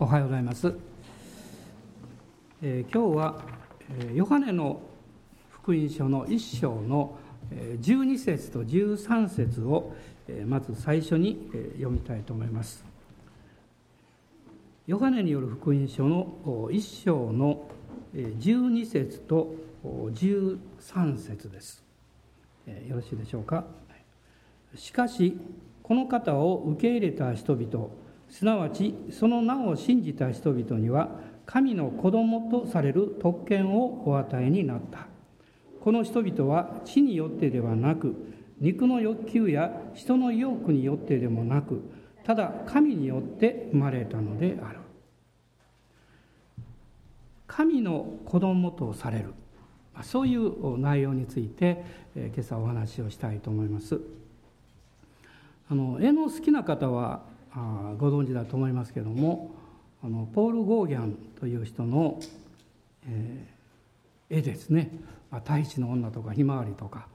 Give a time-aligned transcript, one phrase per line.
[0.00, 0.74] おはようございます、
[2.60, 3.40] えー、今日は、
[4.00, 4.80] え、ヨハネの
[5.50, 7.16] 福音書の1章の、
[7.52, 9.94] え、12節と13節を、
[10.26, 12.84] え、まず最初に、え、読みたいと思います。
[14.88, 17.68] ヨハネによる福音書の1章の
[18.14, 21.84] 12節と13節です、
[22.66, 23.64] え、よろしいでしょうか？
[24.74, 25.38] しかし
[25.84, 27.90] この方を受け入れた人々
[28.28, 31.08] すなわちその名を信じた人々には
[31.46, 35.06] 神の子供とされる特権をお与えになった。
[35.80, 38.14] この人々は地によってではなく
[38.60, 41.82] 肉の欲求や人の意欲によってでもなく
[42.24, 44.80] ただ神によって生まれたのである。
[47.46, 49.32] 神の子供とされる。
[50.02, 51.84] そういう内容について
[52.14, 53.98] 今朝お話をしたいと思います。
[55.70, 57.22] あの絵の好きな方は
[57.98, 59.54] ご存知だと思いますけども
[60.02, 62.20] あのポール・ゴーギャンという人の、
[63.06, 64.90] えー、絵ですね
[65.30, 67.08] 「まあ、大地の女」とか「ひまわり」とか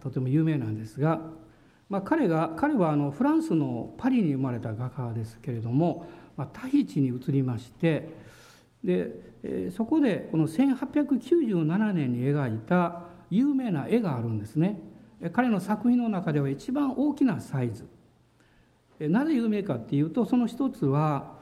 [0.00, 1.20] とても有名なんですが、
[1.88, 8.10] まあ、彼が彼はあのフランスのパリに生まれた画家ですけれども、まあ、タヒチに移りまして
[8.84, 9.10] で、
[9.42, 14.80] えー、そこでこの1897年に描いた有名な絵があるんですね。
[15.32, 17.86] 彼の作品の中では一番大きなサイズ
[19.08, 21.38] なぜ有名かっていうとその一つは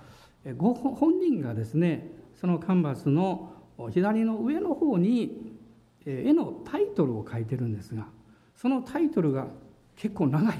[0.57, 3.53] ご本人がですねそのカンバスの
[3.91, 5.57] 左の上の方に
[6.07, 8.07] 絵のタイトルを書いてるんですが
[8.55, 9.47] そのタイトルが
[9.97, 10.55] 結構長い。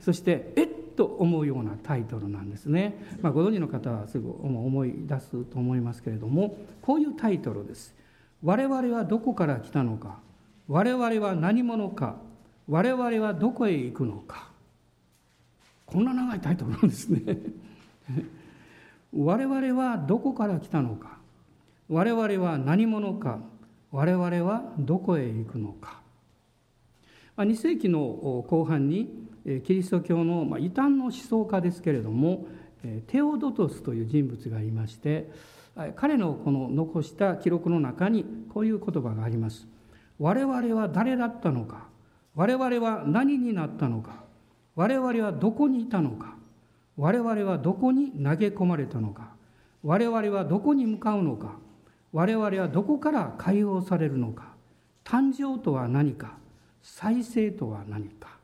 [0.00, 7.94] そしてえっと思うようなタイトルなんですね、まあ、ご存知の方はすぐ思い出すと思いますけれどもこういうタイトルです
[8.42, 10.18] 「我々はどこから来たのか
[10.68, 12.16] 我々は何者か
[12.68, 14.51] 我々はどこへ行くのか
[15.92, 17.38] こんな長いタイトルなんですね。
[19.12, 21.18] 我々はどこから来たのか。
[21.90, 23.40] 我々は何者か。
[23.90, 26.00] 我々はどこへ行くのか。
[27.36, 29.28] 2世紀の後半に
[29.64, 32.46] キリスト教の異端の思想家ですけれども
[33.06, 35.30] テオドトスという人物がいまして
[35.96, 39.66] 彼のこの残した記録の中にこういう言葉があります。
[40.18, 41.88] 我々は誰だったのか。
[42.34, 44.21] 我々は何になったのか。
[44.74, 46.36] 我々はどこにいたのか。
[46.96, 49.32] 我々はどこに投げ込まれたのか。
[49.82, 51.56] 我々はどこに向かうのか。
[52.12, 54.54] 我々はどこから解放されるのか。
[55.04, 56.36] 誕生とは何か。
[56.82, 58.36] 再生とは何か。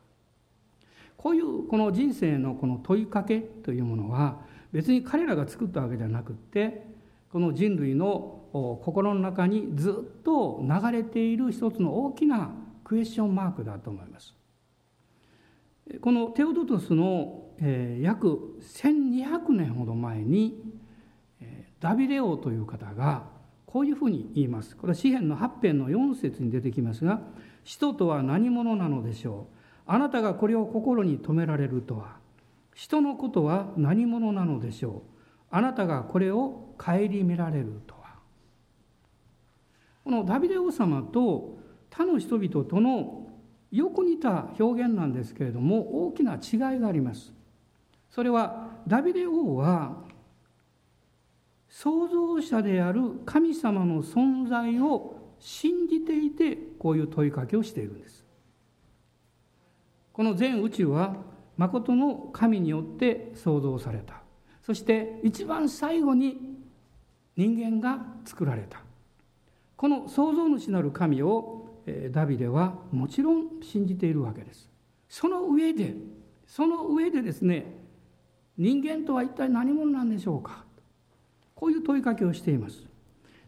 [1.17, 4.37] こういうこの人生のこの問いかけというものは
[4.71, 6.87] 別に彼らが作ったわけではなくって
[7.29, 12.51] この人類の心の中にずっと流れている一つの大きな
[12.85, 14.38] クエスチョンマークだと思います。
[16.01, 17.45] このテオドトスの、
[18.01, 20.61] 約1200年ほど前に、
[21.79, 23.23] ダビデ王という方が
[23.65, 24.75] こういうふうに言います。
[24.75, 27.21] これは詩篇の8編の4節に出てきますが
[27.63, 29.55] 「人とは何者なのでしょう？
[29.85, 32.17] あなたがこれを心に留められるとは？
[32.73, 35.01] 人のことは何者なのでしょう？
[35.51, 38.15] あなたがこれを顧みられるとは」
[40.03, 43.18] このダビデ王様と他の人々との
[43.71, 47.33] よく似た表現なんですけれども大きな違いがあります。
[48.09, 49.97] それはダビデ王は
[51.67, 58.25] 創造者である神様の存在を信じていてこういう問いかけをしているんです。
[60.11, 61.15] この全宇宙は
[61.55, 64.21] 誠の神によって創造された。
[64.63, 66.57] そして一番最後に
[67.35, 68.81] 人間が作られた。
[69.77, 71.58] この創造主なる神を
[72.11, 74.69] ダビデはもちろん信じているわけです。
[75.07, 75.95] その上で
[76.47, 77.65] その上でですね
[78.57, 80.65] 人間とは一体何者なんでしょうか
[81.55, 82.83] こういう問いかけをしています。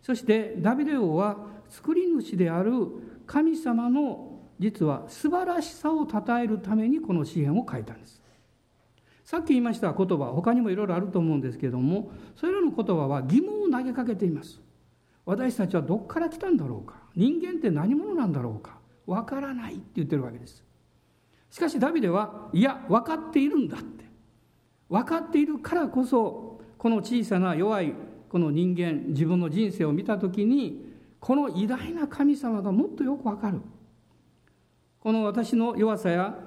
[0.02, 1.38] そしてダビデ王は
[1.69, 2.72] 作り主である
[3.25, 8.22] 神様の実は素晴らしさを称えるためにこの詩篇を書いたんです。
[9.23, 14.59] さっき言いました言葉他にもいろいろあると思うんですけれどもそれらの言葉は疑問を投げかけています。
[15.26, 18.78] 私たちはどこから来たんだろうか人間って何者なんだろうか？
[19.05, 20.63] わからないって言ってるわけです。
[21.49, 24.05] しかしダビデはいや分かっているんだって。
[24.90, 27.93] 分かっているからこそこの小さな弱い
[28.29, 30.85] この人間自分の人生を見た時に
[31.19, 33.61] この偉大な神様がもっとよくわかる。
[34.99, 36.37] この私の弱さや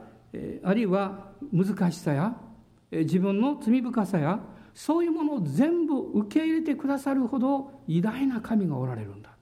[0.63, 2.37] あるいは難しさや
[2.91, 4.41] 自分の罪深さや
[4.73, 9.34] そういうものを全部受け入れてくださるほど偉大な神がおられるんだ。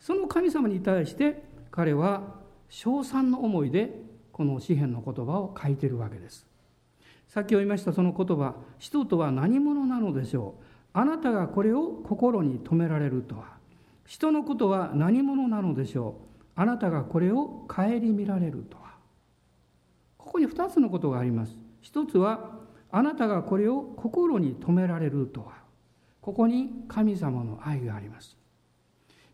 [0.00, 2.34] その神様に対して彼は
[2.68, 3.90] 称賛の思いで
[4.32, 6.46] この詩篇の言葉を書いているわけです。
[7.26, 10.64] さっき読みましたその言葉人とは何者なのでしょう。
[10.92, 13.58] あなたがこれを心に留められるとは。
[14.06, 16.60] 人のことは何者なのでしょう。
[16.60, 18.94] あなたがこれを顧みられるとは。
[20.16, 21.58] ここに2つのことがあります。
[21.82, 22.52] 一つは
[22.90, 25.58] あなたがこれを心に留められるとは。
[26.22, 28.37] ここに神様の愛があります。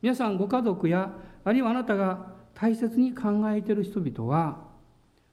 [0.05, 1.11] 皆さんご家族や
[1.45, 4.59] あるいはあなたが大切に考えている人々は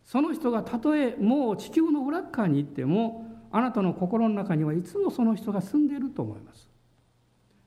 [0.02, 6.70] その人がたとえもう地球の裏側に行ってもあなたの心の中にはいつもその人が住んでいると思います。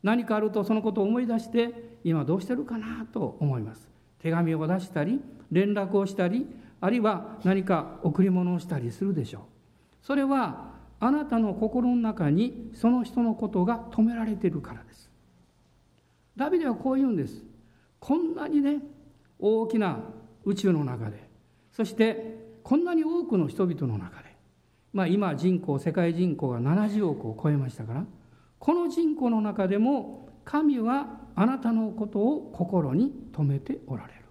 [0.03, 3.87] 何かあるとそのことを思い出して今どうしてるかなと思います。
[4.19, 5.21] 手紙を出したり
[5.53, 6.47] 連絡をしたり
[6.81, 9.43] あるいは何か贈り物をしたりするでしょう。
[10.01, 10.71] それは
[11.01, 15.13] あなたの心の中にその人のことが止められているからです。
[16.37, 17.43] ダビデはこう言うんです
[18.01, 18.79] こんなにね
[19.39, 20.01] 大きな
[20.45, 21.29] 宇宙の中で
[21.73, 24.35] そしてこんなに多くの人々の中で
[24.93, 28.07] まあ今人口世界人口が70億を超えましたから
[28.59, 34.25] この人口の中でも神はあなたのことを心に留めておられる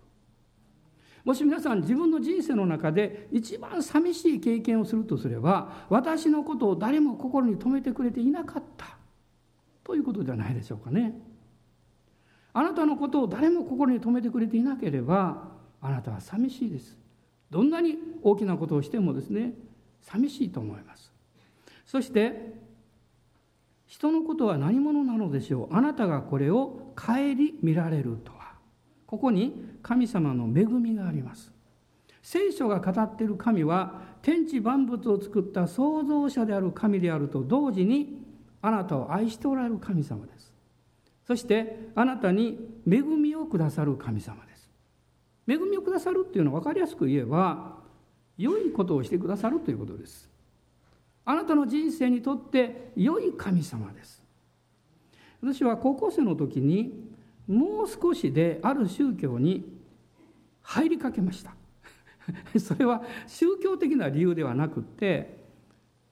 [1.23, 8.97] もし皆さん自分の人生の中で一番寂しい経験をするとすれば私のことを誰も心に留めてくれていなかった
[9.83, 11.13] ということじゃないでしょうかね。
[12.53, 15.49] あなたのことを誰も心に留めてくれていなければ
[15.81, 16.97] あなたは寂しいです。
[17.49, 19.53] どんなに大きなことをしてもですね
[20.01, 21.11] 寂しいと思います。
[21.85, 22.53] そして
[23.87, 25.75] 人のことは何者なのでしょう。
[25.75, 27.13] あなたがこれを顧
[27.61, 28.53] みられるとは。
[29.05, 31.51] ここに神様の恵みがあります。
[32.21, 38.23] 聖書が語っている神は天地万物を作った創造者である神であると同時に
[38.61, 40.52] あなたを愛しておられる神様です。
[41.25, 44.69] そしてあなたに恵みをくださる神様です。
[45.47, 47.77] 恵みをくださるっていうのは分かりやすく言えば
[48.37, 50.29] 良いことをしてくださるということです。
[51.25, 54.21] あなたの人生にとって良い神様です。
[55.41, 57.09] 私は高校生の時に
[57.47, 59.65] もう少しである宗教に
[60.61, 61.55] 入りかけました。
[62.59, 65.43] それは宗教的な理由ではなくって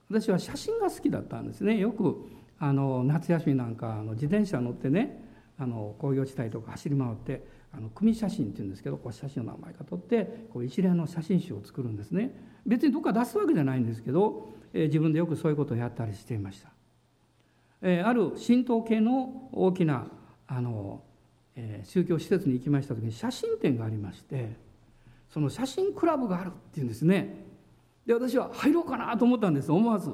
[0.10, 1.78] 私は写真が好きだったんですね。
[1.78, 2.26] よく
[2.64, 5.20] あの夏休みなんかあの自転車乗ってね
[5.58, 7.44] あの工業地帯とか走り回って
[7.74, 12.32] あの組写真っていうんですけどこう写真の名前か取ってこう一連の写真集を作るんですね。
[12.68, 16.70] 別にどっか出すわけじゃないんですけど、えー、自分でよくそういうことをやったりしていました、
[17.82, 20.06] えー、ある神道系の大きな
[20.46, 21.02] あの、
[21.56, 24.56] えー、宗教施設に行きました時に写真展がありまして
[25.34, 27.48] その写真クラブがあるっていうんですね。
[28.06, 30.12] で私は入ろうかなと思ったんです思わず。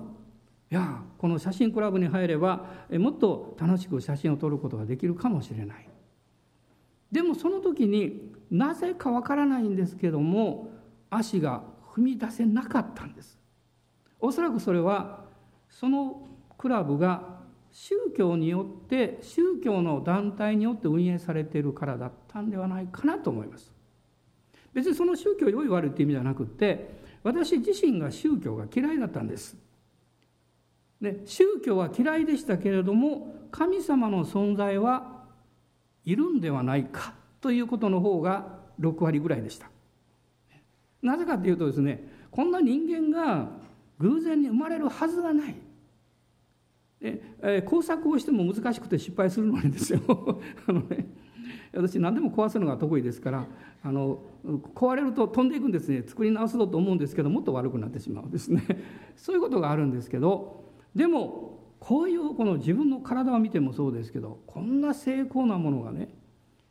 [0.70, 5.90] いやこの写真クラブに入ればもっと楽しく写真を撮ることができるかもしれない。
[7.12, 10.70] でもその時になぜかわからないんですけども
[11.10, 11.64] 足が
[11.96, 13.40] 踏み出せなかったんです。
[14.20, 15.24] おそらくそれは
[15.70, 16.28] その
[16.58, 17.38] クラブが
[17.72, 23.72] 宗教によって宗教の団体によって運営されているからだったんではないかなと思います。
[24.74, 29.67] 別にその宗教良い悪いっていう意味ではなくて私自身が宗教が嫌いだったんです。
[31.02, 35.26] で宗教は嫌いでしたけれども神様の存在は
[36.06, 39.70] いるんではないかということの方が6割ぐらいでした。
[41.02, 43.50] なぜかというとですねこんな人間が
[44.00, 45.56] 偶然に生まれるはずがない。
[47.00, 50.02] で、え、工作をしても難しくて失敗するのにですよ。
[50.68, 51.08] あのね
[51.74, 53.46] 私何でも壊すのが得意ですから
[53.84, 54.20] あの
[54.74, 56.04] 壊れると飛んでいくんですね。
[56.06, 58.64] 作り直すぞと思うんですけどもっと悪くなってしまうんですね。
[59.16, 60.67] そういうことがあるんですけど
[60.98, 66.10] でもこういうこの自分の体を見てもそうですけどこんな精巧なものがね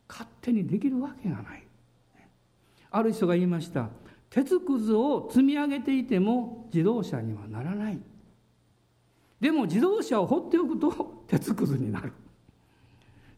[0.08, 1.62] 勝手にできるわけがない。
[2.90, 3.88] ある人が言いました。
[4.30, 8.00] 鉄くずを積み上げていても自動車にはならない。
[9.40, 12.12] でも自動車を放っておくと鉄くずになる。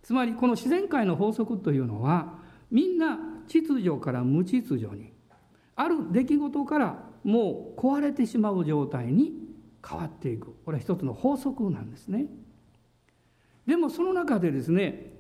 [0.03, 2.39] つまりこの自然界の法則というのは
[2.71, 5.13] みんな秩序から無秩序に
[5.77, 9.48] ある出来事からもう壊れてしまう状態に
[9.89, 10.55] 変わっていく。
[10.65, 12.27] これは一つの法則なんですね。
[13.67, 15.13] でもその中でですね、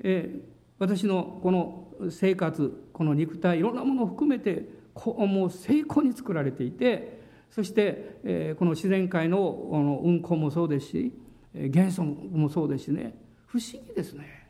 [0.00, 0.40] えー、
[0.78, 7.20] 私のこの生活この肉体いろんなものを含めてこうもう成功に作られていて
[7.50, 11.12] そして、えー、この自然界のの運行もそうですし
[11.54, 14.46] 元素もそうですしね不思議ですね。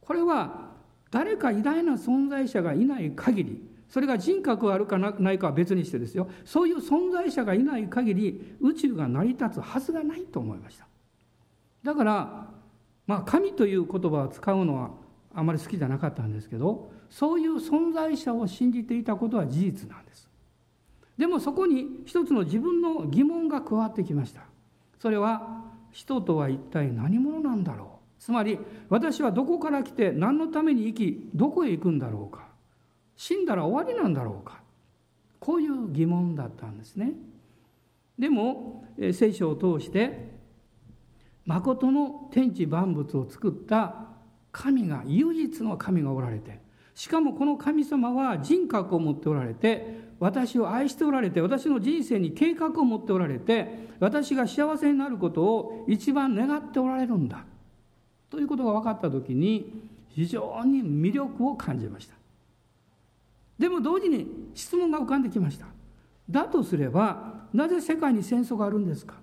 [0.00, 0.72] これは
[1.10, 6.28] 誰か偉大な存在者がいない限りそれが人格あるかないかは別にしてですよ。
[6.44, 10.86] そういう存在者がいない限り宇宙が成り立つはずがないと思いました。
[11.82, 12.50] だから
[13.06, 14.90] まあ神という言葉を使うのは
[15.34, 20.28] あまり好きじゃなかったんですけどそういう存在者を信じていたことは事実なんです。
[21.16, 24.42] でもそこに一つの自分の疑問が加わってきました。
[24.98, 27.88] それは人とは一体何者なんだろう。
[28.22, 32.47] つまり私はどこから来て何のために生きどこへ行くんだろうか。
[33.18, 34.62] 死んだら終わりなんだろうか。
[35.40, 37.12] こういう疑問だったんですね。
[38.16, 40.38] でも聖書を通して
[41.44, 44.06] 誠の天地万物を作った
[44.50, 46.60] 神が唯一の神がおられて
[46.94, 57.44] しかもこの神様は人格を持っておられて私を愛しておられて私の人生に計画を持っておられて私が幸せになることを一番願っておられるんだ。
[58.30, 62.17] ということが分かった時に非常に魅力を感じました。
[63.58, 65.66] でも同時に質問が浮かんできました。
[66.30, 69.14] だとすればなぜ世界に戦争があるんですか？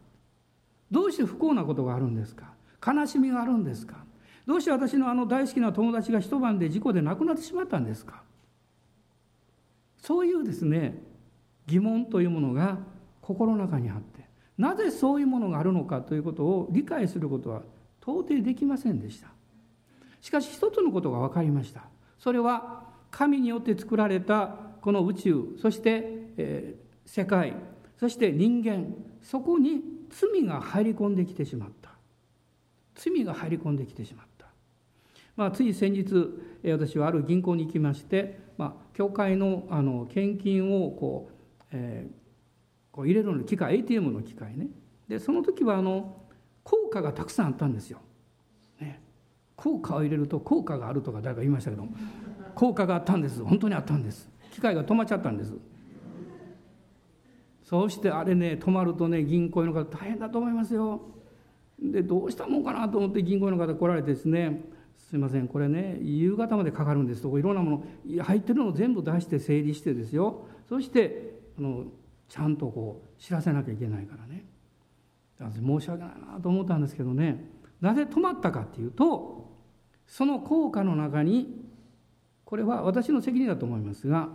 [0.91, 2.53] どうして不幸なことがあるんですか？
[2.85, 4.03] 悲しみがあるんですか？
[4.45, 8.23] どうして私のあの大好きな友達が一晩で事故で亡くなってしまったんですか？
[9.97, 11.01] そういうですね
[11.65, 12.77] 疑問というものが
[13.21, 14.27] 心の中にあって
[14.57, 17.63] なぜそういうものがあるのかということを理解することは
[18.01, 19.29] 到底できませんでした。
[20.21, 21.83] しかし一つのことが分かりました。
[22.19, 22.84] それは
[23.15, 26.03] 神によって作られたこの宇宙そして、
[26.37, 27.55] えー、世界
[27.97, 31.85] そして人間そこに罪が入り込んできてしまった。
[32.95, 34.47] 罪が入り込んできてしまった、
[35.35, 36.05] まあ、つい先日
[36.71, 44.67] 私はある銀行に行きまして、まあ、教会のあの献金をこう,、えー、こう入れるの機械 ATM の機械ね。
[45.07, 46.21] でその時はあの
[46.63, 47.99] 効果がたくさんあったんですよ。
[48.79, 49.01] ね、
[49.55, 51.87] 効果を入れると効果があるとか誰か言いましたけど
[52.55, 53.43] 効果があったんです。
[53.43, 54.29] 本当にあったんです。
[54.51, 55.53] 機械が止まっちゃったんです。
[57.63, 61.01] そうしてあれね止まるとね銀行の方大変だと思いますよ。
[61.79, 64.63] でどうしたもんかなと思って銀行の方来られてですね
[64.97, 67.21] すいませんこれね夕方までかかるんです。
[67.21, 70.47] といろんなもの入ってるのを全部出して整理してですよ。
[70.69, 71.85] そしてあの
[72.29, 74.45] ちゃんとこう知らせなきゃいけないからね。
[75.39, 77.49] 申し訳ないなと思ったんですけどね。
[77.81, 79.51] なぜ止まったかっていうと
[80.07, 81.64] その効果の中に
[82.45, 84.29] これは私の責任だと思いますが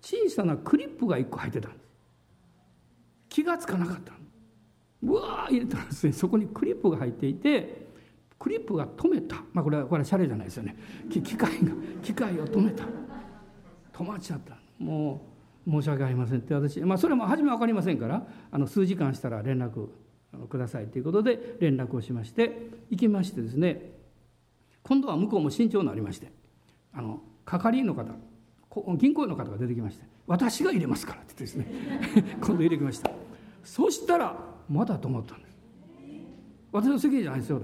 [0.00, 1.86] 小さなクリップが1個入ってたんです。
[3.28, 4.12] 気が付かなかった
[5.02, 6.12] うわー入れたらですね。
[6.12, 7.86] そこにクリップが入っていて
[8.38, 9.36] クリップが止めた。
[9.52, 10.76] まあこれはこれはシャレじゃないですよね。
[11.10, 12.84] 機械が機械を止めた。
[13.92, 15.26] 止まっちゃったも
[15.66, 16.54] う申し訳ありませんって。
[16.54, 19.88] 私、まあ、それも初め分かりませんからあの数時間したら連絡
[20.48, 23.92] くださいということで連絡をしまして行きましてですね
[24.82, 26.30] 今度は向こうも慎重になりまして
[26.92, 28.04] あの係員の方
[28.96, 33.10] 銀行員の方が出てきまして「私が入れますから」って言ってですね 今度入れてきました。
[33.64, 34.36] そしたら
[34.68, 35.56] まだ止まったんです。
[36.72, 37.62] 私の責任じゃないですよ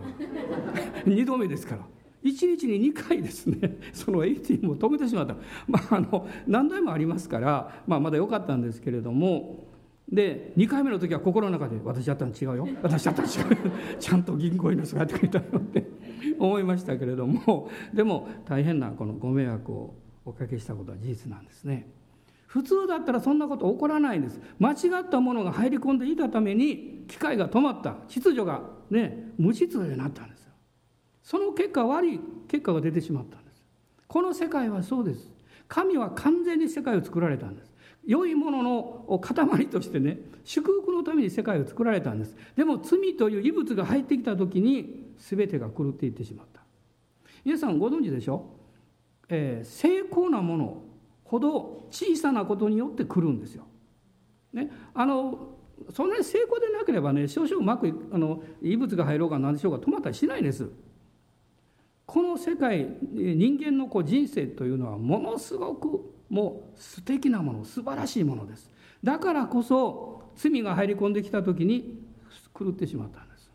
[1.04, 1.82] 2 度目ですから。
[2.24, 5.34] 1日に2回ですねその ATM を止めてしまった。
[5.68, 9.66] まああの何台もありますから、まあ、まだ良かったんですけれども
[10.08, 12.68] で2回目の時は心の中で「私やったの違うよ。
[12.82, 13.72] 私やったの違うよ。
[13.98, 15.84] ちゃんと銀行員の人がやってくれたよ」って。
[16.38, 21.90] 思いましたけれども でも大変なこのご迷惑をおかけしたことは事実なんですね。
[22.46, 24.40] 普通だったらそんなこと起こらないんです。
[24.58, 27.96] 間違ったものが入り込んでいたために機械が止まった。
[28.08, 30.52] 秩序がね無秩序になったんですよ。
[31.22, 33.64] その結果悪い結果が出てしまったんです。
[34.06, 35.32] この世界はそうです。
[35.66, 37.71] 神は完全に世界を作られたんです。
[38.06, 46.62] 良いものの塊としてね祝福のために世界を作られたんですでも罪という異物が入ってきた時に全てが狂っていってしまった
[47.44, 48.46] 皆さんご存知でしょ、
[49.28, 50.82] えー、成功なもの
[51.24, 53.64] ほど小さなことによって来るんですよ。
[54.52, 55.48] ね、あの
[55.90, 60.68] そんなに成功でなければね少々うまくあの異物が入ろうが何でしょうか止まったりしないです。
[62.04, 68.70] この世界人間のこう人生というのはものすごくもう素敵なもの素晴らしいものです。
[69.04, 72.00] だからこそ罪が入り込んできた時に
[72.58, 73.50] 狂ってしまったんです。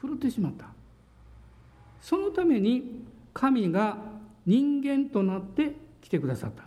[0.00, 0.68] 狂ってしまった。
[2.00, 3.98] そのために神が
[4.46, 6.64] 人間となって来てくださった。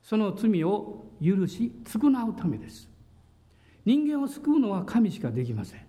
[0.00, 2.88] その罪を許し償うためです。
[3.84, 5.80] 人間を救うのは神しかできません。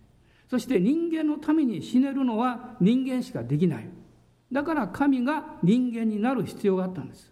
[0.49, 3.89] そして人間のために死ねるのは人間しかできない。
[4.51, 7.31] だから神が人間になる必要があったんです。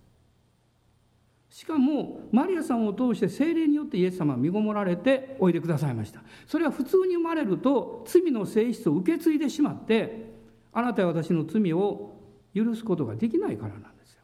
[1.50, 6.22] しかもマリアさんを通して精霊によってイエス様は身ごもられておいでくださいました。
[6.46, 10.34] それは普通に生まれると罪の性質を受け継いでしまって
[10.74, 12.18] あなたは私の罪を
[12.54, 14.22] 許すことができないからなんですよ。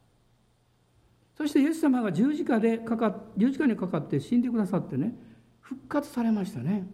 [1.37, 5.15] そしてイエス様が十字架でかか十字架にかかって死んでくださってね
[5.61, 6.87] 復活されましたね。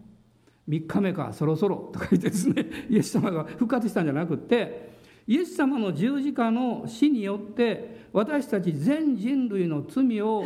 [0.70, 10.46] 3日目かそろそろとか言ってですね イエス様が復活したんじゃなくってイエス様の十字架の死によって私たち全人類の罪を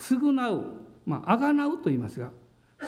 [0.00, 2.30] 償うまあ贖うと言いますが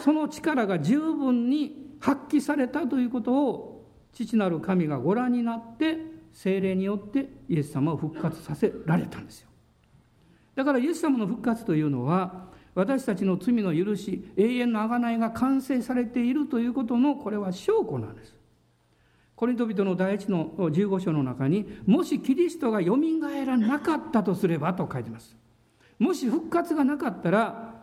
[0.02, 5.98] その力が十分に発揮されたということを父なる神がご覧になって
[6.32, 9.48] 精霊によってイエス様を復活させられたんですよ。
[10.54, 18.35] だからイエス様の復活というのは私たちの罪の許し永遠の贖いが完成されているということのこれは証拠なんです。
[19.36, 25.36] コリント人の第一の15章の中にもしキリストがよみがえらなかったとすればと書いてます。
[25.98, 27.74] もし復活がなかったら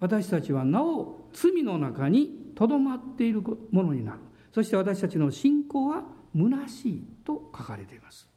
[0.00, 4.18] 私たちはなお罪の中にとどまっているものになる。
[4.52, 6.02] そして私たちの信仰は
[6.34, 8.28] 虚しいと書かれています。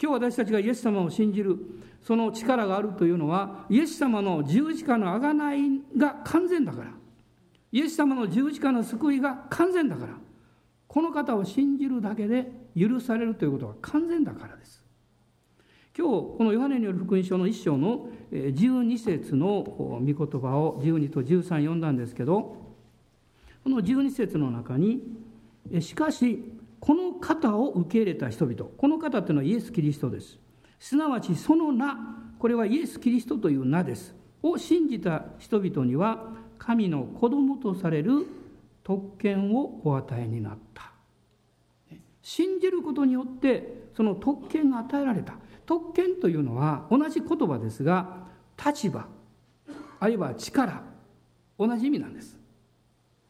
[0.00, 1.58] 今日私たちがイエス様を信じる
[2.00, 6.90] その力があるというのはイエス様の十字架の贖いが完全だから。
[7.72, 10.23] イエス様の十字架の救いが完全だから。
[10.86, 14.84] この方を信じるだけで許されるということが完全だからです。
[15.96, 22.56] 今日このヨハネによる福音書の一章の12節の御言葉を12と13読んだんですけど
[23.62, 25.02] この12節の中に
[25.80, 30.38] 「しかしこの方を受け入れた人々この方というのはイエス・キリストです。
[30.80, 31.96] すなわちその名
[32.38, 34.14] これはイエス・キリストという名です。
[34.42, 38.26] を信じた人々には神の子供とされる
[38.84, 40.92] 特権をお与えになった。
[42.22, 45.34] 信じることによってその特権が与えられた。
[45.66, 48.26] 特権というのは同じ言葉ですが
[48.62, 49.06] 立場
[49.98, 50.82] あるいは力
[51.58, 52.38] 同じ意味なんです。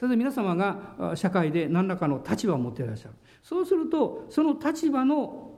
[0.00, 3.14] 例えば皆様が社会で何らかの立場を持っていらっしゃる。
[3.42, 5.52] そうするとその立場の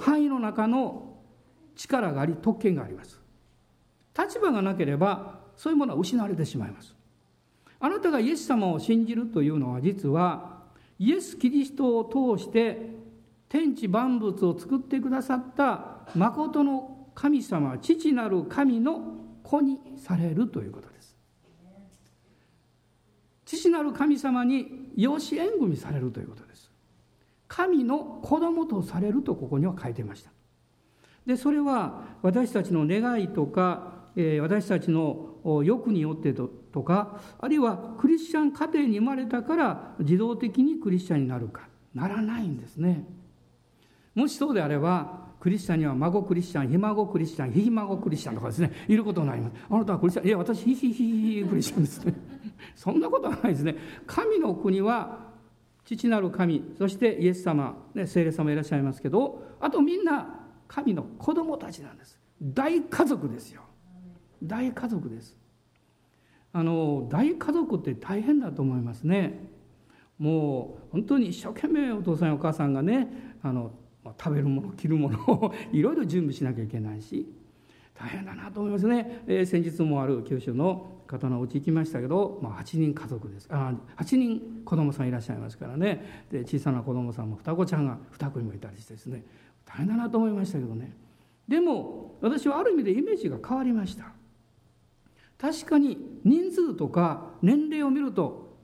[0.00, 1.18] 範囲の中の
[1.76, 3.20] 力があり特権があります。
[4.18, 6.96] 立場がなければそういうものは失われてしまいます。
[7.80, 10.60] あなたがイエス様を信じるというのは実は
[10.98, 12.90] イエス・キリストを通して
[13.48, 19.00] 天地万物を作ってくださった誠の神様父なる神の
[19.42, 21.16] 子にされるということです。
[23.46, 26.70] 父なる神様に養子縁組されるということです。
[27.48, 30.30] 神の子供とされるとここには書いてました。
[31.26, 35.29] でそれは私たちの願いとかえ私たちの
[35.64, 43.04] 欲によってととかあるいはクリスチャン家庭に生まれたから自動的にクリスチャンになるかならないんですね
[44.14, 49.54] もしそうであればクリスチャンには孫クリスチャン、ひ孫クリスチャン、ひひ孫クリスチャンとかですね、いることになります。
[49.70, 52.14] あなたはクリスチャン、いや、私、ひひひひクリスチャンですね。
[52.76, 53.76] そんなことはないですね。
[54.06, 55.30] 神の国は、
[55.86, 62.18] 父なる神、そしてイエス様、ね、聖霊様いらっしゃいますけど、あとみんな神の子供たちなんです。
[62.42, 63.62] 大家族ですよ。
[64.42, 65.36] 大家族です。
[66.52, 69.50] あの、大家族って大変だと思いますね。
[70.20, 73.08] もう本当に一生懸命お父さんやお母さんがね
[73.42, 73.72] あの
[74.04, 77.26] 食べるもの着るものを いろいろ準備しなきゃいけないし
[77.94, 83.48] 大変だなと思いますね、えー、先日もある九州の方のお家行きましたけど、まあ、8人家族です。
[83.50, 86.26] あ8人子供さんいらっしゃいますからね。
[86.30, 89.24] で小さな子供さんも双子ちゃんが2組もいたりしてですね
[89.64, 90.94] 大変だなと思いましたけどね。
[91.48, 94.12] でも私はある意味でイメージが変わりました。
[95.40, 98.58] 確かに人数とか年齢を見ると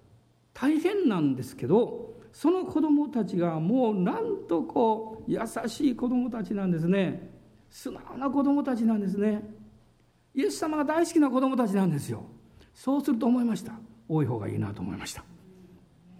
[0.52, 7.30] 大変なんですけどその子供たちがもうなんとこう優しい子供たちなんですね。
[7.70, 9.42] 素直な子供たちなんですね。
[10.34, 12.24] イエス様が大好きな子供たちなんですよ。
[12.74, 13.72] そうすると思いました。
[14.06, 15.24] 多い方がいいなと思いました。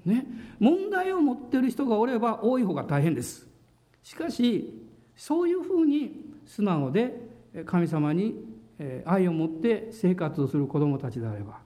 [0.07, 0.27] ね。
[0.59, 3.47] 問題を持ってる人がおれば多い方が大変です。
[4.03, 4.73] しかし
[5.16, 7.29] そういうふうに素直で
[7.66, 8.42] 神様に
[9.04, 11.58] 愛を持って生活をする子供たちであれば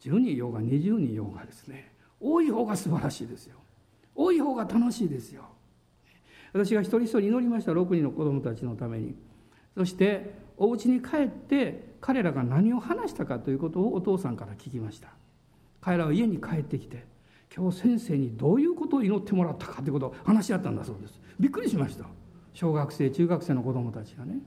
[0.00, 3.56] 10人いようが20人いようがですね多い方が素晴らしいですよ。
[4.14, 5.44] 多い方が楽しいですよ。
[6.52, 9.14] 私が一人一人祈りました6人の子供たちのために。
[9.74, 15.08] そしてお家に帰って彼らが何を話したかということをお父さんから聞きました。
[15.80, 17.06] 彼らは家に帰ってきて
[17.54, 21.18] 今日先生にどういうことを祈ってもらったかということを話し合ったんだそうです。
[21.38, 22.04] びっくりしました。
[22.52, 24.40] 小学生中学生の子供たちがね。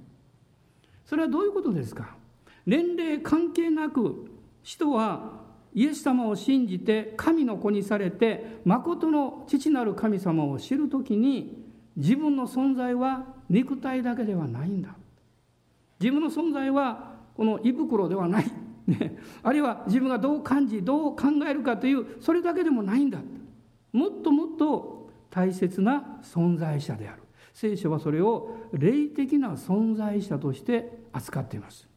[1.05, 2.15] それはどういうことですか？
[2.65, 5.41] 年齢関係なく人は
[5.73, 11.61] イエス様を信じて神の子にされて誠の父なる神様を知る時に
[11.97, 14.95] 自分の存在は肉体だけではないんだ。
[15.99, 18.45] 自分の存在はこの胃袋ではない、
[19.43, 23.19] あるいは自分がどう感じどう考えるかというそれだけでもないんだ。
[23.91, 27.22] もっともっと大切な存在者である。
[27.53, 31.87] 聖書はそれを霊的な存在者として扱っています。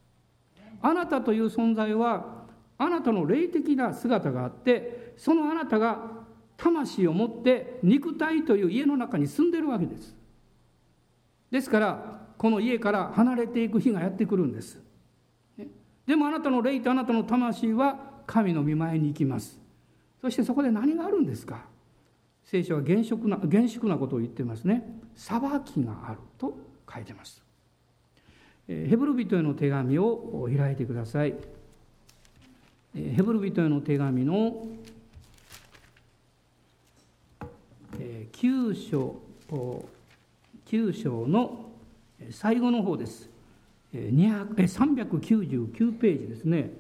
[0.83, 2.45] あなたという存在は
[2.79, 6.11] あなたの霊的な姿があってそのあなたが
[6.59, 10.14] 魂を持って肉体という家の中に住んでるわけです。
[11.51, 14.79] ですからこの家から離れていく日がやってくるんです。
[16.07, 19.59] でもあなたの霊とあなたの魂は神の御前に行きます。
[20.21, 21.64] そしてそこで何があるんですか？
[22.47, 25.01] 聖書は厳粛な厳粛なことを言ってますね。
[25.17, 26.57] 裁きがあると
[26.93, 27.43] 書いてます。
[28.69, 31.35] ヘブル人への手紙を開いてください。
[32.95, 34.65] ヘブル人への手紙の
[38.33, 39.17] 9章
[40.67, 41.71] 9章の
[42.31, 43.29] 最後の方です。
[43.93, 46.71] 399ページですね。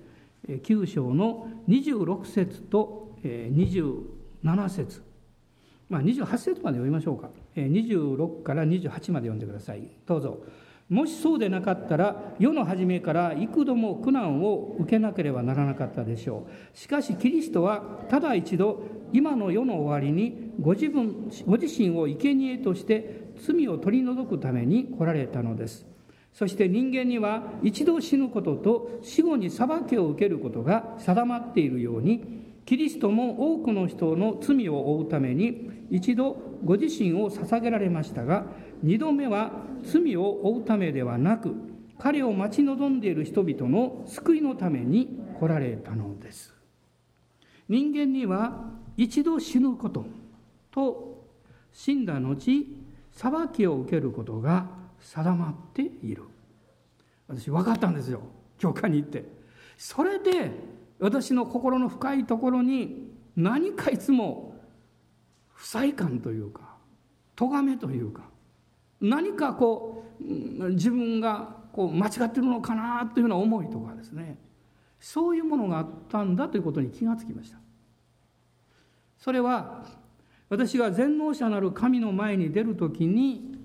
[0.46, 5.02] 9章の26節と27節。
[5.88, 7.30] まあ28節まで読みましょうか。
[7.54, 9.88] 26から28まで読んでください。
[10.06, 10.44] どうぞ。
[10.88, 16.78] もしそうでなかったら世の初めから幾度も苦難を受けなければならなかったでしょう。
[16.78, 25.86] しかしキリストはただ一度今の世の終わりにご自分ご自身を生贄として罪を取り除くために来られたのです。
[26.32, 38.46] そして人間には一度死ぬことと死後に裁きを受けることが定まっているようにキリストも多くの人の罪を負うために一度ご自身を捧げられましたが
[38.82, 39.52] 二度目は
[39.84, 41.54] 罪を負うためではなく
[41.98, 46.52] 彼を待ち望んでいる人々の救いのために来られたのです。
[47.68, 50.04] 人間には一度死ぬこと
[50.70, 51.24] と
[51.72, 52.66] 死んだ後
[53.12, 54.66] 裁きを受けることが
[55.00, 56.24] 定まっている。
[57.28, 58.20] 私分かったんですよ。
[58.58, 59.24] 教会に行って。
[59.78, 60.50] それで
[60.98, 64.56] 私の心の深いところに何かいつも
[65.52, 66.76] 不快感というか
[67.34, 68.22] 咎めというか
[69.00, 74.38] 何かこう自分がこう間違ってるのかなというような思いとかですね。
[74.98, 77.58] そういうものがあったんだということに気がつきました。
[79.18, 79.84] それは
[80.48, 83.58] 私が全能者なる神の前に出る時に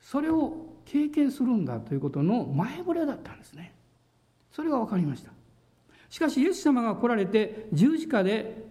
[0.00, 3.73] それを経験するんだということの前触れだったんですね。
[4.54, 5.32] それが分かりました。
[6.08, 8.68] しかしイエス様が来られて十字架で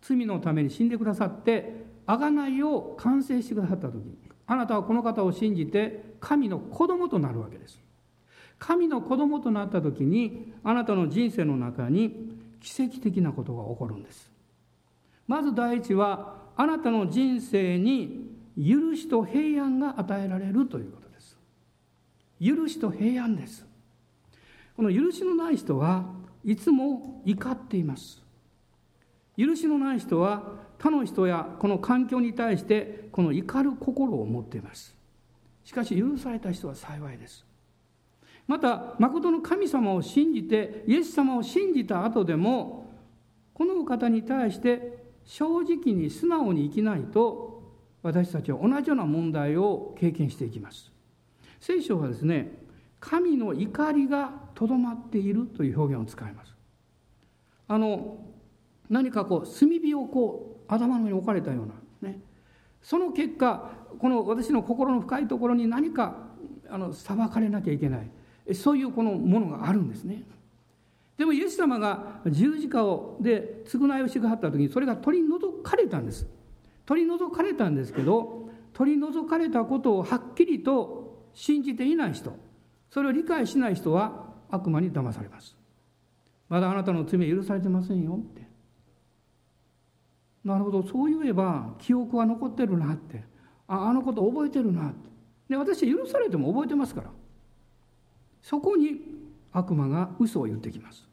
[0.00, 4.02] 罪のために死んでくださって贖いを完成してくださった時
[4.46, 7.78] あなたはこの方を信じて神の子供となるわけです。
[8.58, 14.32] 神の子供となった時にあなたの人生の中に奇跡的なことが起こるんです。
[15.26, 21.36] まず第一はあなたの人生に許しと平安が与えられるということです。
[22.40, 23.67] 許しと平安です。
[24.78, 26.04] この許しのない人は
[26.44, 28.22] いつも怒っています。
[29.36, 34.94] 許しのない人は他の人やこの環境に対してこの怒る心を持っています。
[35.64, 37.44] しかし許された人は幸いです。
[38.46, 42.88] また誠の神様を信じてイエス様を信じた後でも
[43.54, 47.64] このお方に対して正直に素直に生きないと
[48.04, 50.92] 私たちは同じような問題を経験していきます。
[51.58, 52.67] 聖書はですね
[53.00, 56.54] 神の怒りがとどまっているという表現を使います。
[57.68, 58.18] あの
[58.88, 62.20] 何かこう炭火をこう頭の上に置かれたようなね。
[62.82, 66.28] その結果この私の心の深いところに何か
[66.68, 68.54] あの裁かれなきゃいけない。
[68.54, 70.24] そういうこのものがあるんですね。
[71.18, 76.26] でもイエス様が十字架をで償いをしてくださった時にそれが取り除かれたんです。
[76.86, 82.32] 取り除かれたんですけど取り除かれたことをはっきりと信じていない人。
[82.90, 85.56] それを理解しない人は悪魔に騙されます。
[86.48, 88.48] まだあなたの罪は許されてませんよって。
[90.44, 90.82] なるほど。
[90.82, 93.24] そう言えば記憶は残ってるなって。
[93.66, 95.10] ああのこと覚えてるなって。
[95.50, 97.10] で私は許されても覚えてますから。
[98.40, 99.00] そこに
[99.52, 101.06] 悪魔が嘘を言ってきます。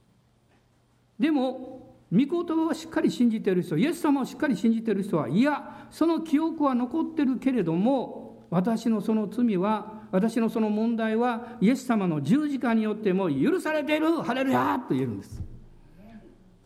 [1.20, 1.76] でも
[2.12, 14.22] 御言葉をしっかり信じている人イエス様をしっかり信じている人はいやその記憶は残ってるけれども私のその罪は私のその問題はイエス様の十字架によっても許されている。
[14.22, 15.42] ハレルヤと言えるんです。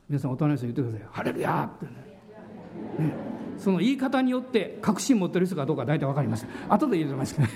[0.08, 1.08] 皆さんお隣の人言ってください。
[1.12, 2.10] ハレルヤってね。
[3.00, 3.14] ね、
[3.58, 6.46] その言い方によって確信持ってる人かどうか大体分かります。
[6.68, 7.48] 後で言いますけど。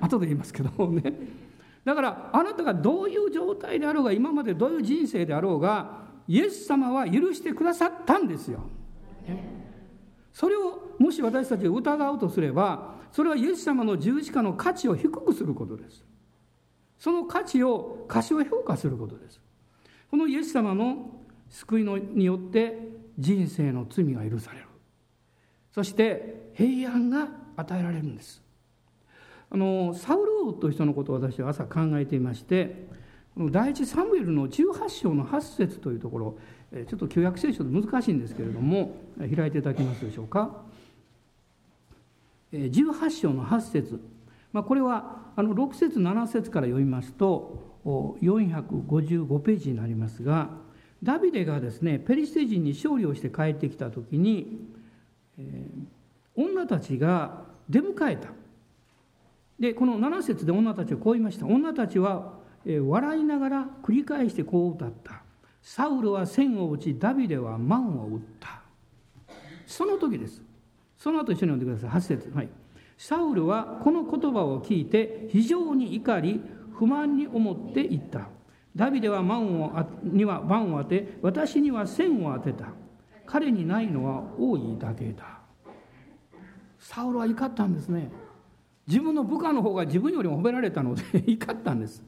[0.00, 1.14] 後で言いますけどね。
[1.84, 8.60] だからあなたがどういう状態であろうが今までどういう人生であろうがイエス様は許してくださったんですよ、
[9.26, 9.42] ね、
[10.32, 16.02] それをもし私たちが疑うとすればそれはイエス様の十字架の価値を低くすることです。
[16.98, 19.40] その価値を過小評価することです。
[20.10, 21.10] このイエス様の
[21.50, 22.78] 救いのによって
[23.18, 24.66] 人生の罪が許される。
[25.72, 28.42] そして平安が与えられるんです。
[29.50, 32.86] あのサウル王という人のことを私は朝考えていまして
[33.36, 36.38] 第一サムエルの18章の8節というところ
[36.72, 40.62] ちょっと旧約聖書で難しいんですけれども開いていただけますでしょうか？
[42.52, 44.00] 18章の8節。
[44.52, 50.50] まあ、これはあの6節7節から読みますと455ページになりますが
[51.02, 54.60] ダビデがですねペリシテ人に勝利をして帰ってきた時に、
[55.38, 58.28] えー、女たちが出迎えた。
[59.58, 61.46] でこの7節で女たちはこう言いました。
[61.46, 62.34] 女たちは、
[62.66, 65.22] え、笑いながら繰り返してこう歌った。
[65.62, 68.62] サウルは千を打ちダビデは万を打った。
[69.66, 70.42] その時です。
[71.02, 72.00] その後一緒に読んでください。
[72.00, 72.30] 8節。
[72.30, 72.48] はい。
[72.96, 76.40] サウルはこの言葉を聞いて非常に怒り
[76.78, 78.28] 不満に思って言った。
[78.76, 79.72] ダビデは万を
[80.04, 82.68] には万を当て私には千を当てた。
[83.26, 85.40] 彼にないのは多いだけだ。
[86.78, 88.08] サウルは怒ったんですね。
[88.86, 92.04] 自分の部下の方が自分よりも褒められたので 怒ったんです。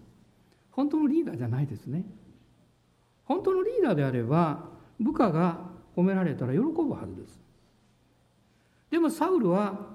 [0.70, 2.04] 本当のリーダーじゃないですね。
[3.24, 4.68] 本当のリーダーであれば
[5.00, 5.58] 部下が
[5.96, 7.43] 褒められたら喜ぶはずです。
[8.94, 9.88] でもサウルは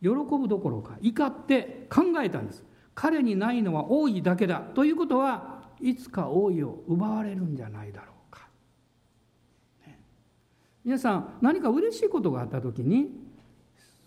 [0.00, 2.64] 喜ぶどころか怒って考えたんです。
[2.94, 8.48] 彼にないのは多いだけだということはいつか王位を奪われるんじゃないだろうか、
[9.86, 10.00] ね、
[10.82, 13.10] 皆さん何か嬉しいことがあった時に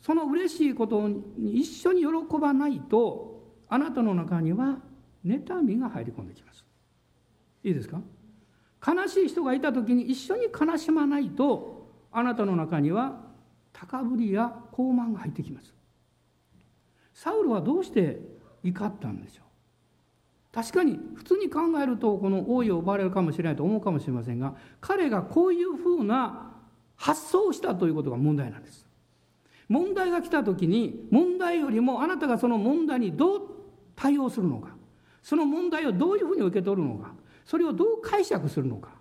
[0.02, 4.80] その嬉しいことに一緒に喜ばないとあなたの中には
[5.24, 6.66] 妬みが入り込んできます。
[7.64, 8.02] いいですか？
[8.86, 13.23] 悲しい人がいた時に一緒に悲しまないとあなたの中には
[13.74, 15.74] 高ぶりや高慢が入ってきます。
[17.14, 18.22] サウルはどうして
[18.64, 19.44] 怒ったんでしょう？
[20.54, 26.52] 確かに普通に考えるとこの王位を奪われるかもしれないと思うかもしれませんが彼がこういうふうな
[26.96, 28.88] 発想をしたということが問題なんです。
[29.68, 33.42] 問題が来た時に問題よりもあなたがその問題にどう
[33.96, 34.76] 対応するのか
[35.22, 37.14] その問題をどういうふうに受け取るのか
[37.46, 38.92] それをどう解釈するのか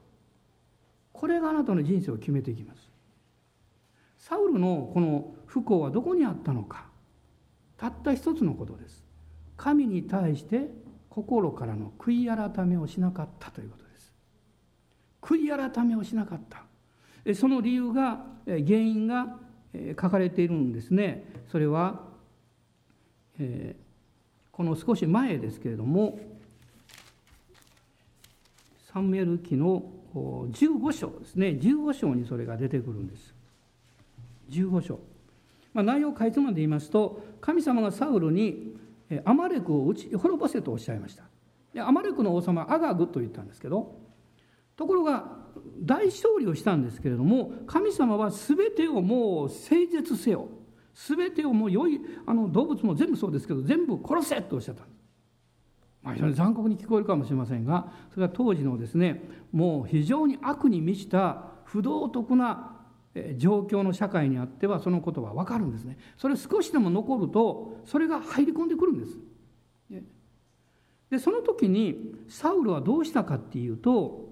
[1.13, 2.91] これがあなたの人生を決めていきます。
[4.23, 6.87] サウルのこの不幸はどこにあったのか。
[7.77, 9.05] たった一つのことです。
[9.57, 10.69] 神に対して
[11.11, 14.15] 心からの悔い改めをしなかったということです。
[15.21, 17.35] 悔い改めをしなかった。
[17.35, 19.39] その理由が原因が
[20.01, 21.25] 書かれているんですね。
[21.51, 22.05] それは、
[23.41, 23.75] え
[24.53, 26.21] この少し前ですけれども
[28.93, 29.83] サムエル記の
[30.15, 31.49] 15章ですね。
[31.61, 33.41] 15章にそれが出てくるんです。
[34.53, 35.01] 15章。
[35.73, 38.77] まあ、内容をかいつまんで言いますと神様がサウルに
[39.25, 41.25] アマレクを打ち滅ぼせとおっしゃいました。
[41.73, 43.99] でアマレクの王様アガグと言ったんですけど
[44.77, 45.25] ところが
[45.81, 50.49] 大勝利をしたんですけれども神様は全てをもう整絶せよ。
[50.95, 55.03] 全てをもう良いあの動物も全部そうですけど全部殺せとおっしゃったんです。
[56.03, 62.72] まあ、非常に残酷に聞こえるかもしれませんがそれは当時のですねもう非常に悪に満ちた不道徳な
[63.37, 65.98] 状況の社会にあってはそのことは分かるんですね。
[66.16, 69.18] それ少しでも残るとそれが入り込んでくるんです。
[71.11, 74.31] でその時にサウルはどうしたかっていうと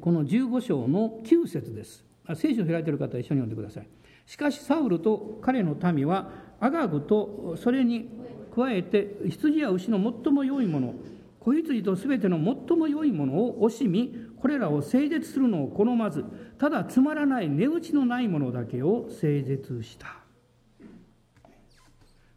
[0.00, 2.04] この15章の9節です。
[2.34, 3.88] 聖書を開いている方は一緒に読んでください。
[4.26, 8.10] しかしサウルと彼の民はアガグとそれに
[8.54, 10.94] 加えて羊や牛の最も良いもの
[11.40, 16.24] 子羊とすべての最も良いものを惜しみこれらを整絶するのを好まず
[16.58, 20.16] ただつまらない値打ちのないものだけを整絶した。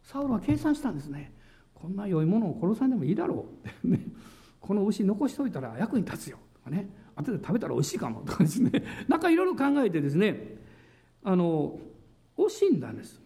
[0.02, 1.32] サウルは計算したんですね。
[1.72, 3.46] こんな良いものを殺さんでもいいだろ
[3.82, 3.88] う。
[3.88, 4.00] ね。
[4.60, 6.38] この牛残しといたら役に立つよ。
[6.54, 6.88] とかね。
[7.16, 8.70] 後で食べたら美味しいかもとかですね。
[9.08, 10.58] なんかいろいろ考えてですね。
[11.22, 11.80] あの
[12.36, 13.22] 惜しんだんです。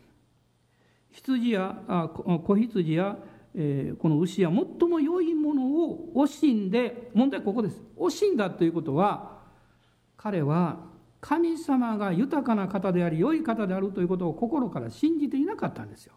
[1.10, 1.82] 羊や
[2.44, 3.18] 子羊や
[3.54, 7.82] えー、この牛は最も良いものを惜しんで問題はここです。
[7.96, 9.38] 惜しんだということは
[10.16, 10.86] 彼は
[11.20, 16.14] 神様が豊かな方であり良い方であるということを心から信じていなかったんですよ。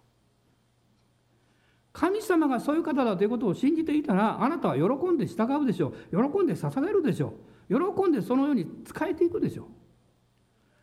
[1.93, 6.31] 神様がそういう方だということを信じていたらあなたは喜んで従うでしょう。
[6.31, 7.33] 喜んで捧げるでしょ
[7.69, 7.79] う。
[7.95, 9.65] 喜んでそのように使えていくでしょう。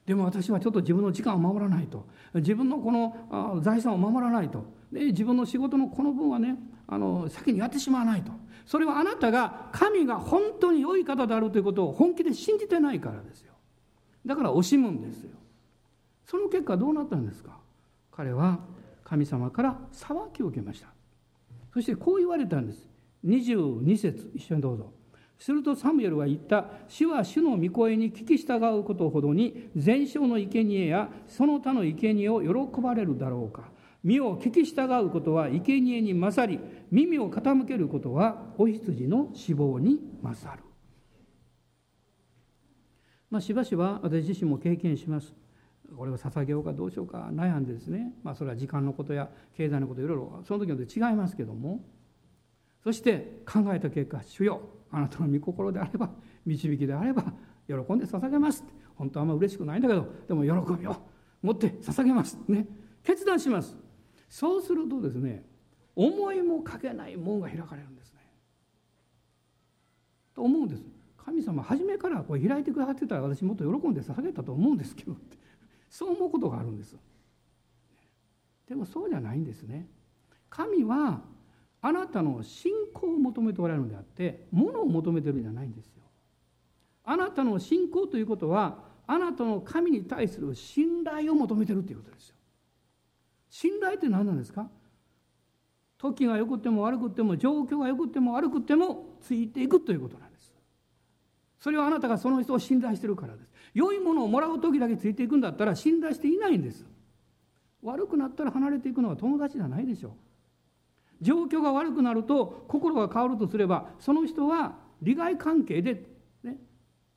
[0.06, 2.06] でも私はちょっと自分の時間を守らないと。
[2.34, 4.64] 自分のこの財産を守らないと。
[4.92, 8.32] で自分の仕事のこの分はねあの先にやってしまわないと。
[8.66, 13.52] それはあなたが神が本当に良い方であるということを本気で信じてないからですよ。
[14.26, 15.30] だから惜しむんですよ。
[16.26, 17.56] その結果どうなったんですか？
[18.12, 18.58] 彼は
[19.04, 20.88] 神様から裁きを受けました。
[21.72, 22.86] そしてこう言われたんです。
[23.24, 24.92] 22節一緒にどうぞ。
[25.38, 26.66] するとサムエルは言った。
[26.88, 33.70] 主は主の御声に聞き従うことほどに全焼の生贄やその他の生贄を喜ばれるだろうか。
[34.04, 40.62] 身を聞き従うことは生贄に勝り耳を傾けることはお羊の死亡に勝る。
[43.30, 45.34] まあしばしば私自身も経験します。
[45.96, 51.80] これを捧げようかどうしようか悩んでですね、まあ、それは時間のことや経済のこといろいろその時によって違いますけども。
[52.84, 56.10] そして考えた結果主よあなたの御心であれば
[56.46, 57.22] 導きであれば
[57.66, 58.64] 喜んで捧げます。
[58.96, 60.96] 本当はあんま嬉しくないんだけどでも喜びを
[61.42, 62.38] 持って捧げます。
[62.48, 62.66] ね。
[63.02, 63.87] 決断します。
[64.28, 65.44] そうするとですね
[65.96, 68.20] 思いもかけない門が開かれるんですね。
[70.34, 70.82] と思うんです。
[71.16, 75.36] 神様初めからこれ開いてくださってたら私もっと喜んで捧げたと思うんですけどって
[75.90, 76.96] そう思うことがあるんです。
[78.68, 79.88] でもそうじゃないんですね。
[80.48, 81.22] 神は
[81.80, 86.02] あなたの信仰を求めておられるのであって物を求めてるんじゃないんですよ。
[87.04, 92.37] あなたの信仰ということはあなたの神に対する信頼を求めてるということですよ。
[93.50, 94.68] 信頼って何なんですか？
[95.98, 100.54] 時が良くても悪くても状況が良くても悪くてもついていくということなんです。
[101.58, 103.50] それはあなたがその人を信頼してるからです。
[103.74, 106.84] 良いものをもらう時だけついていくんだったら信頼していないんです。
[107.82, 110.12] 悪くなったら離れていくのは友達じゃないでしょう。
[111.20, 116.04] 状況が悪くなると心が変わるとすればその人は利害関係で、
[116.44, 116.58] ね、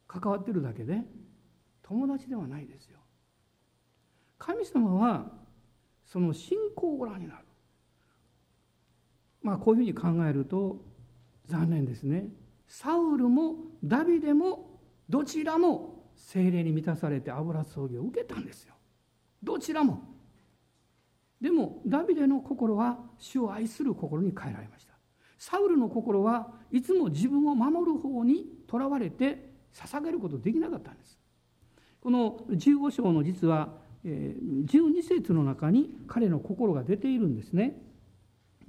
[0.07, 1.01] 関わってるだけで
[1.83, 2.97] 友達ではないですよ。
[4.39, 5.39] 神様は
[6.11, 7.45] その信仰をご覧になる。
[9.41, 10.83] まあこういうふうに考えると
[11.47, 12.25] 残念ですね。
[12.67, 18.73] サウルもダビデもどちらも精霊に満たされて油葬儀を受けたんですよ。
[19.41, 20.03] どちらも。
[21.39, 24.93] でもダビデの心は主を愛する心に変えられました。
[25.37, 31.17] サウルの心はいつも自分を守る方にとらわれて捧げることできなかったんです。
[32.01, 37.81] この15章の実は12節の中に彼の心が出ているんですね。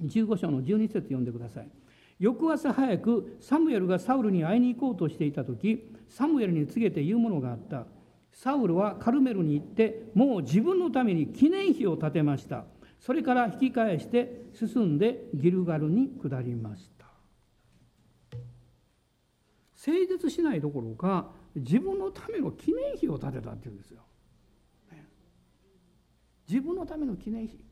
[0.03, 1.71] 15章の12節読んでください。
[2.19, 7.87] 翌朝早くサムエルがサウルに会いに行こうとしていた時サムエルに告げて言うものがあった。
[8.33, 12.65] サウルはカルメルに行ってもう自分のために記念碑を建てました。
[13.01, 17.07] それから引き返して進んでギルガルに下りました。
[19.85, 24.03] 誠実しないどころか自分のための記念碑を建てたっていうんですよ、
[26.53, 27.65] 自分のための記念碑。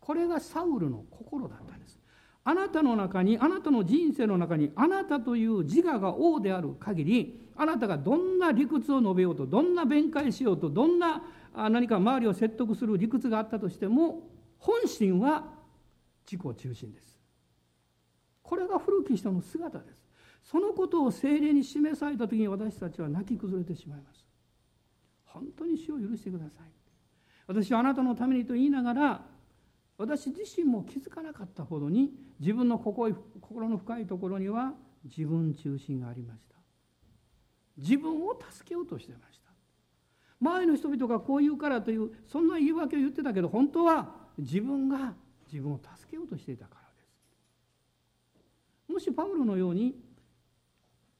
[0.00, 2.00] これがサウルの心だったんです。
[2.42, 11.22] あなたの中にあなたの人生の中にあなたという自我が王である限りあなたがどんな理屈を述べようとどんな弁解しようとどんな
[11.54, 14.28] 何か周りを説得する理屈があったとしても
[14.58, 15.44] 本心は
[16.28, 17.20] 自己中心です。
[18.42, 20.08] これが古き人の姿です。
[20.42, 24.26] そのことを精霊に示された時に私たちは泣き崩れてしまいます。
[25.24, 26.79] 本当に死を許してください。
[27.50, 29.22] 私はあなたのためにと言いながら
[29.98, 33.12] 私自身も気づかなかったほどに自分の心
[33.68, 36.54] の深いところには自分中心がありました。
[37.76, 39.50] 自分を助けようとしてました。
[40.40, 45.14] 周りの人々がこう言うからというそんな言い訳を言ってたけど本当は自分が
[45.50, 47.02] 自分を助けようとしていたからで
[48.88, 48.92] す。
[48.92, 49.96] もしパウロのように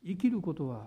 [0.07, 0.87] 生きることは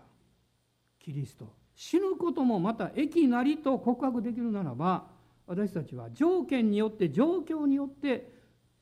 [0.99, 1.51] キリスト。
[1.75, 5.11] 死ぬこともまた益なりと告白できるならば
[5.47, 8.31] 私たちは条件によって状況によって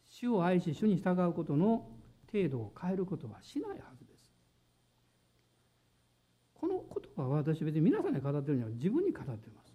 [0.07, 1.87] 主を愛し主に従うことの
[2.31, 4.31] 程度を変えることはしないはずです。
[6.53, 9.73] この言葉は私別に皆さんに語ってるんじゃなく自分に語ってます。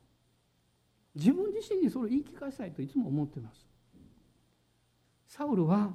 [1.14, 3.66] 自分自身にそれを言い聞かせたいといつも思ってます。
[5.27, 5.92] サウルは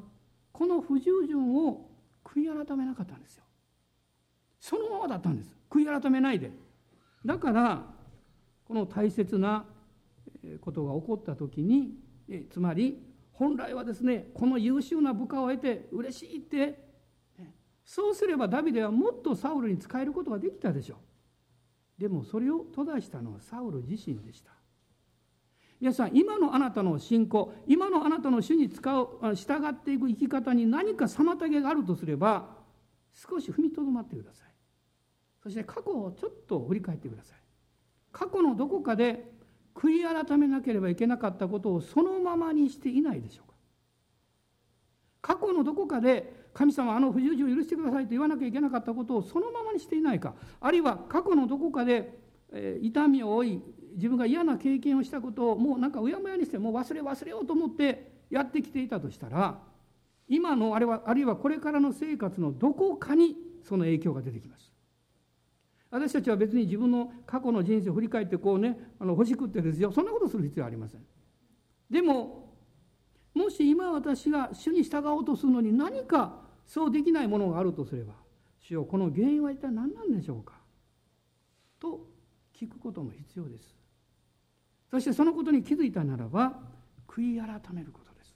[0.52, 1.90] この不従順を
[2.24, 3.44] 悔い改めなかったんですよ。
[4.60, 5.56] そのままだったんです。
[5.70, 6.52] 悔い改めないで。
[7.26, 7.84] だから
[8.66, 9.66] この大切な
[10.62, 11.94] ことが起こった時に
[12.50, 13.02] つまり
[13.34, 16.92] 本来はですねこの優秀な部下を得て嬉しいって
[17.84, 22.02] そうすればダビデはもっとサウルに仕えることができたでしょう。
[22.02, 24.52] でもそれを閉ざしたのはサウル自身でした。
[25.80, 32.56] 皆さん今のあなたの信仰今のあなたの主に使う従っていく生き方に何か妨げがあるとすれば
[33.14, 34.48] 少し踏みとどまってください。
[35.42, 37.38] そして過去をちょっと振り返ってください。
[38.12, 39.32] 過去のどこかで
[39.76, 43.56] 悔い改めなければいけなかったことをそのままにしていないでしょうか。
[45.22, 50.36] 過去のどこかで神様あの不従順を許してくださいと言わなきゃいけなかったことをそのままにしていないか。
[50.60, 52.20] あるいは過去のどこかで、
[52.52, 53.62] え、痛みを負い
[53.96, 59.60] 自分が嫌な経験をしたことをもうなんかうやむやにしてもう忘れ忘れようと思ってやってきていたとしたら
[60.28, 64.71] 今のあれはあるいはこれからの生活のどこかにその影響が出てきます。
[65.92, 69.92] 私たちは別に自分の過去の人生を振り返ってこうねあの欲しくってですよ。
[69.92, 71.02] そんなことする必要はありません。
[71.90, 72.56] でも
[73.34, 78.14] もし今私が主に従おうとするのに何かそうできないものがあるとすれば
[78.60, 80.54] 主よこの原因は一体何なんでしょうか？
[81.80, 82.08] と
[82.56, 83.76] 聞くことも必要です。
[84.90, 86.60] そしてそのことに気づいたならば
[87.08, 88.36] 悔い改めることです。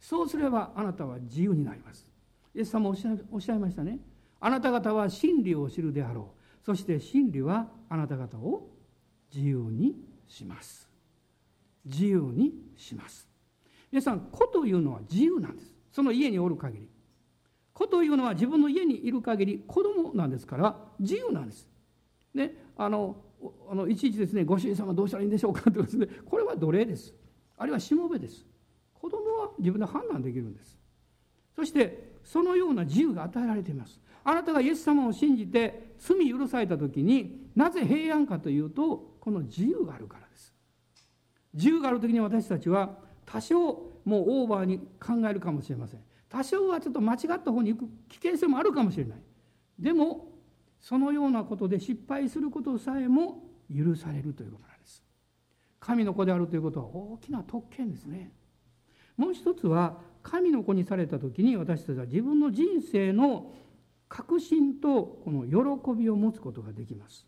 [0.00, 2.06] そうすればあなたは自由になります。
[2.54, 4.00] イエス様おっしゃおっしゃいましたね。
[4.40, 6.36] あなた方は真理を知るであろう。
[6.66, 8.68] そして真理はあなた方を
[9.32, 9.94] 自由に
[10.26, 10.90] します
[11.84, 13.28] 自由にします
[13.92, 16.88] 皆さん子というのは自由なんですその家におる限り
[17.72, 21.68] 子というのは自分の家にいる限り子供なんですから自由なんです。
[22.32, 23.16] ね、あの
[23.70, 27.12] あのいちいちですねご主人様どうしたらいいんでしょうかってですねこれは奴隷です。
[27.58, 28.46] あるいはしもべです。
[28.94, 30.78] 子供は自分で判断できるんです。
[31.54, 34.00] そしてそのような自由が与えられています。
[34.24, 40.54] あなたがイエス様を信じて罪許された時になぜ平安かというとこの自由があるからです。
[41.54, 43.56] 自由がある時に私たちは多少
[44.04, 46.00] もうオーバーに考えるかもしれません。
[46.28, 49.18] 多少はちょっと間違った方に行く危険性もあるかもしれない
[49.78, 50.32] でも
[50.80, 53.42] そのようなことで失敗することさえも
[53.74, 55.02] 許されるということなんです
[55.80, 58.32] 神の子であるということは大きな特権ですね
[59.16, 63.52] もう一つは神の子にされた時に私たちは自分の人生の
[64.08, 67.26] 確信とこの喜びを持つことができます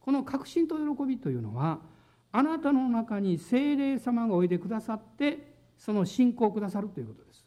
[0.00, 1.80] この確信と喜びというのは
[2.32, 7.46] あなたの中に精霊様がおいでくださってその信仰をくださるということです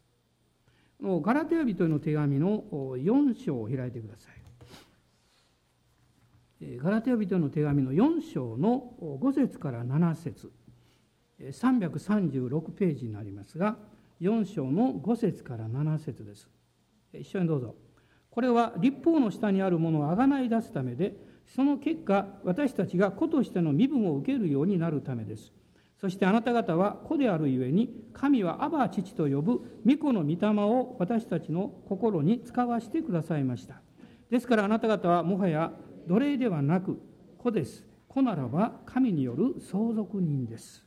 [0.99, 4.33] このガラテヤ人への手紙の4章を開いてください。
[6.77, 10.51] ガラテヤ人への手紙の4章の5節から7節
[11.39, 13.77] 336ページになりますが
[14.19, 16.49] 4章の5節から7節です。
[17.13, 17.75] 一緒にどうぞ。
[18.31, 21.15] これは立法の下にあるものをあがない出すためで
[21.47, 25.51] その結果私たちが子としての身分を受けるようになるためです。
[25.99, 33.81] そしてあなた方は子であるゆえに神はアバ父と呼ぶ御子の御霊を私たちの心に使わしてくださいました。
[34.29, 35.73] ですからあなた方はもはや
[36.07, 37.01] 奴隷ではなく
[37.37, 37.85] 子です。
[38.07, 40.85] 子ならば神による相続人です。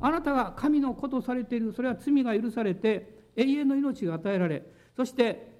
[0.00, 1.72] あなたが神の子とされている。
[1.72, 4.62] それは罪が許されて永遠の命が与えられ
[4.96, 5.51] そして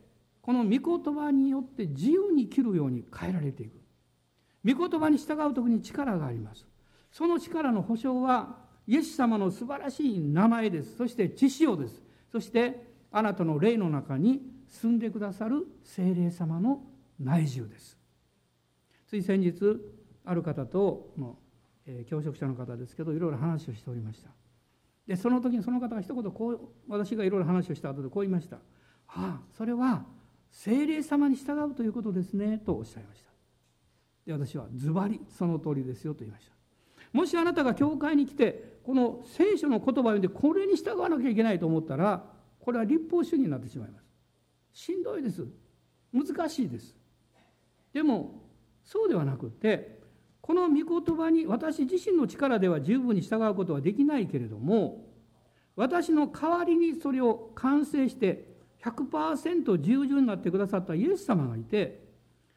[0.43, 3.81] この御言葉によって自由に生きるように変えられていく。
[4.65, 6.67] 御言葉に従う時に力があります。
[7.13, 10.97] その力の保証はイエス様の素晴らしい名前です。
[10.97, 12.03] そして知識をです。
[12.31, 16.83] そしてあなたの霊の中に住んでくださる精霊様の
[17.21, 17.99] 内住です。
[19.07, 19.55] つい先日
[20.25, 21.39] ある方との、
[21.87, 24.31] えー、教職者の方ですけどいろいろ話をしておりました。
[25.07, 28.57] でその時にその方が一言こう私がいろいろ話をした後でこう言いました
[29.09, 30.05] 「ああそれは
[30.53, 33.33] 精霊様に従うということですね」とおっしゃいました。
[34.27, 36.53] で私はズバリその通りですよと言いました。
[37.13, 42.25] もしあなたが教会に来てこの聖書の言葉を読んでこれに従わなきゃいけないと思ったら
[42.61, 44.05] これは立法主義になってしまいます。
[44.73, 45.47] しんどいです。
[46.13, 46.97] 難しいです。
[47.93, 48.43] でも
[48.85, 50.01] そうではなくって
[50.41, 55.07] この御言葉に私自身の力では十分に従うことはできないけれども
[55.77, 58.52] 私の代わりにそれを完成して
[58.83, 62.03] 100%従順になってくださったイエス様がいて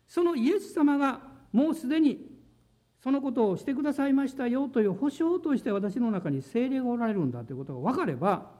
[0.07, 1.21] そのイエス様が
[1.51, 2.31] もうすでに
[3.01, 8.51] そのことをしてくださいましたよという保証として私の中に精霊がおられるんだということが分かれば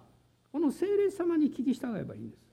[0.52, 2.46] この精霊様に聞き従えばいいんです。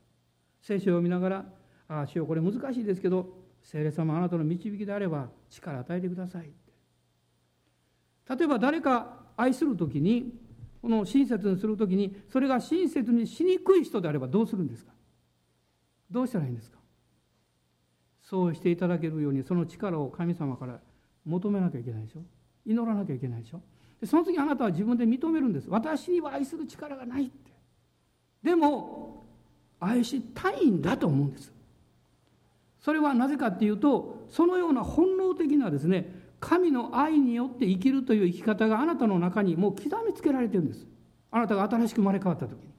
[0.61, 1.45] 聖書を見ながら
[1.87, 6.51] 「ああ主よこれ難しいですけど精霊様あなたの導きであれば力与えてください」
[8.29, 10.33] 例えば誰か愛する時に
[10.81, 14.92] この親切にする時にそれが親切にしにくい人であればどうするんですか？
[16.13, 16.77] どうしたらいいんですか？
[18.21, 20.79] そうしていただけるようにその力を神様から
[21.25, 22.21] 求めなきゃいけないでしょ？
[22.65, 23.61] 祈らなきゃいけないでしょ？
[23.99, 25.69] でその時あなたは自分で認めるんです。
[25.69, 27.51] 私には愛する力がないって。
[28.43, 29.25] でも
[29.79, 31.51] 愛したいんだと思うんです。
[32.79, 40.85] それはなぜかっていうとそのような本能的なですね神の愛によって生きるという生き方があなたの中にもう刻みつけられてるんです。
[41.31, 42.73] あなたが新しく生まれ変わった時に。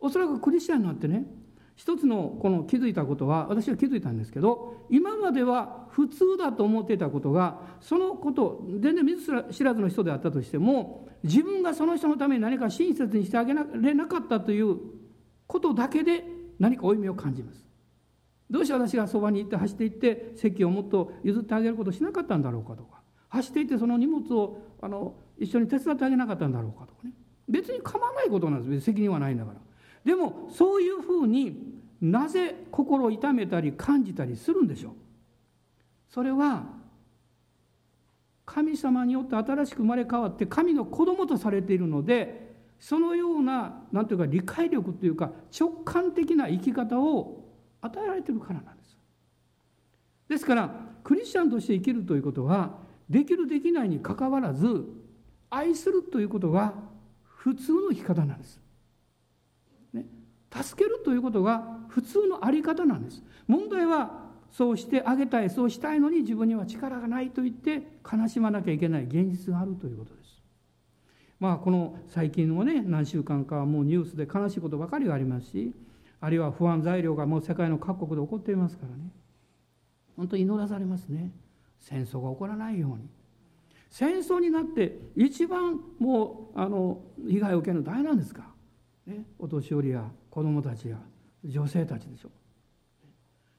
[0.00, 1.26] おそらくクリスチャンになってね
[1.74, 14.76] 一つのこの気づいたことは私は気づいたんですけど今までは普通だと思っていたことがそのこと全然見ず知らずの人であったとしても自分がその人のために何か親切にしてあげられなかったという
[15.46, 16.24] ことだけで
[16.58, 17.64] 何か負い目を感じます。
[18.50, 23.00] どうして私がそばに行って走っていって席をもっと譲ってあげることしなかったんだろうかとか
[23.30, 27.12] 走っていってその荷物をあの一緒に手伝ってあげなかったんだろうかとかね
[27.48, 29.60] 別に構わないことなんです責任はないんだから。
[30.04, 34.92] でもそういうふうになぜ心を痛めたり感じたりするんでしょう？
[36.08, 36.64] それは
[38.44, 47.44] 神様によって新しく生まれ変わって神の子供とされているのでそのような何ていうか理解力というか直感的な生き方を
[47.80, 48.98] 与えられてるからなんです。
[50.28, 50.74] ですから
[51.04, 52.78] クリスチャンとして生きるということは
[53.08, 54.84] できるできないにかかわらず
[55.50, 56.74] 愛するということが
[57.22, 58.60] 普通の生き方なんです。
[60.52, 63.22] 助けるということが普通の在り方なんです。
[63.46, 70.42] 問題はそうしてあげたいそうしたいのに自分には力がないと言って悲しまなきゃいけない現実があるということです。
[71.40, 75.74] まあこの最近のね何週間かはもうニュースで悲しいことばかりがありますし
[76.20, 79.10] あるいは不安材料がもう世界の各国で起こっていますからね。
[80.16, 81.32] 本当に祈らされますね。
[81.80, 83.08] 戦争が起こらないように。
[83.90, 88.46] 戦争になって一番もうあの被害を受けるの誰なんですか、
[89.06, 90.96] ね、お年寄りや子供たちや
[91.44, 92.30] 女性たちでしょ。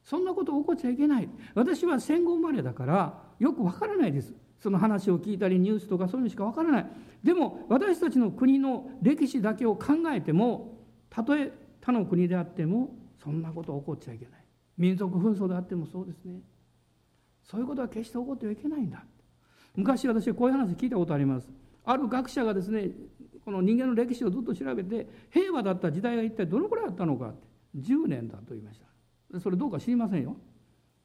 [0.03, 1.29] そんなこと起こっちゃいけない。
[1.53, 4.33] 私は戦後生まれだからよくわからないです。
[4.59, 6.85] その話を聞いたりニュースとかそういうのしかわからない。
[7.23, 10.79] でも私たちの国の歴史だけを考えても
[11.11, 12.89] たとえ他の国であっても
[13.23, 14.33] そんなこと起こっちゃいけない。
[14.75, 16.39] 民族紛争であってもそうですね。
[17.43, 19.05] そういうことは決して起こってはいけないんだ。
[19.75, 21.47] 昔私はこういう話聞いたことあります。
[21.85, 22.89] ある学者がですね
[23.43, 29.39] この人間の歴史をずっと調べて平和だった時代が一体どのくらいあったのかって10年だと言いました。
[29.39, 30.37] それどうか知りませんよ。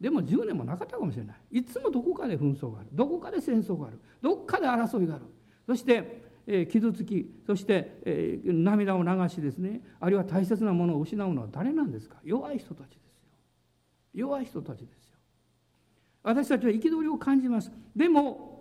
[0.00, 1.58] でも10年もなかったかもしれない。
[1.58, 2.88] いつもどこかで紛争がある。
[2.92, 3.98] どこかで戦争がある。
[4.22, 5.24] どこかで争いがある。
[5.66, 9.80] そして、えー、傷つきそして、えー、涙を流しですね。
[9.98, 12.16] あるいは大切なものを失うのは誰なんですか。
[12.22, 13.24] 弱い人たちですよ。
[14.14, 15.16] 弱い人たちですよ。
[16.22, 17.72] 私たちは憤りを感じます。
[17.96, 18.57] でも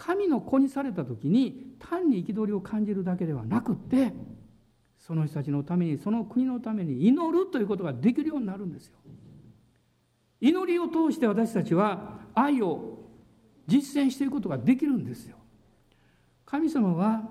[0.00, 4.14] 神の子にされた時に単に憤りを感じるだけではなくって
[4.98, 8.94] その人たちのためにその国のために祈るということができるようになるんですよ。
[10.40, 13.10] 祈りを通して私たちは愛を
[13.66, 15.36] 実践していくことができるんですよ。
[16.46, 17.28] 神様は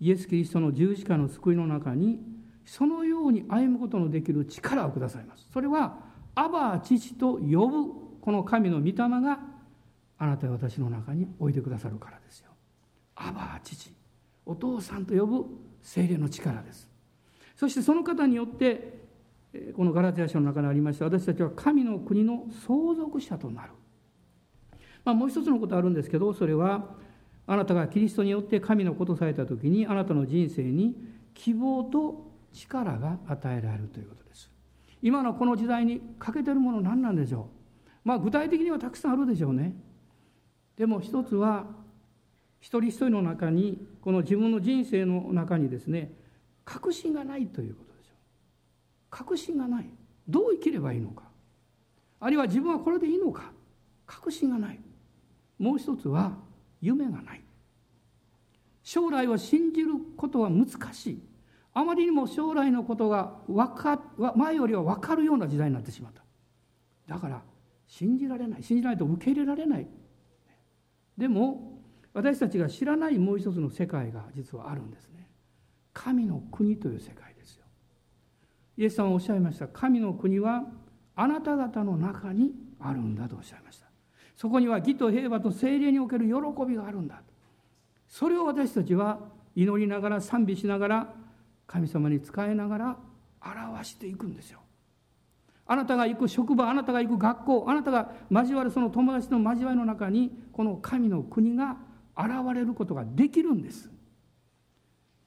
[0.00, 2.18] イエス・キリストの十字架の救いの中に
[2.64, 5.46] そのように歩むことのできる力をくださいます。
[5.52, 5.98] それは
[6.34, 7.92] アバ父と呼ぶ
[8.22, 9.49] この神の御霊が
[10.20, 12.50] あなたは私の中に置いてくださるからですよ。
[13.16, 13.90] アバ父
[14.44, 15.46] お父さんと呼ぶ
[15.82, 16.86] 精霊の力です。
[17.56, 19.00] そしてその方によって
[19.74, 23.72] このガラテヤ書の中にありました私たちは神の国の相続者となる。
[25.04, 26.90] まあ、もう一つのことあるんですけどそれは
[27.46, 30.94] あなたがキリストによって神のことされた時にあなたの人生に
[31.32, 34.50] 希望と力が与えられるということです。
[35.00, 37.48] 今のこの時代に欠けてるもの何なんでしょ
[38.04, 39.74] うまあ具体的にはたくさんあるでしょうね。
[40.80, 41.66] でも一つは
[42.58, 46.10] 一人一人の中にこの自分の人生の中にですね
[46.64, 48.16] 確信がないということでしょう
[49.10, 49.90] 確信がない。
[50.26, 51.24] どう生きればいいのか。
[52.18, 53.52] あるいは自分はこれでいいのか。
[54.06, 54.80] 確信がない。
[55.58, 56.38] もう一つは
[56.80, 57.42] 夢がない。
[58.82, 61.22] 将来を信じることは難しい。
[61.74, 64.00] あまりにも将来のことが分か
[64.34, 66.22] 前よりは分かるような時代になってしまった。
[67.06, 67.42] だから
[67.86, 68.62] 信じられない。
[68.62, 69.86] 信じないと受け入れられない。
[71.20, 71.78] でも
[72.14, 75.28] 私たちが知らないもう一つの世界が実はあるんですね。
[75.92, 77.64] 神の国という世界ですよ。
[78.78, 79.68] イエス様はおっしゃいました。
[79.68, 80.64] 神の国は
[81.14, 83.86] あなた方の中にあるんだとおっしゃいました。
[84.34, 86.32] そこには義と平和と精霊における喜
[86.66, 87.20] びがあるんだ
[88.08, 89.20] それを私たちは
[89.54, 91.14] 祈りながら賛美しながら
[91.66, 92.96] 神様に仕えながら
[93.42, 94.59] 表していくんですよ。
[95.70, 101.76] あなたが行く職場あなたが行く学校あなたが交わるその友達の交わりの中にこの神の国が
[102.18, 103.88] 現れることができるんです。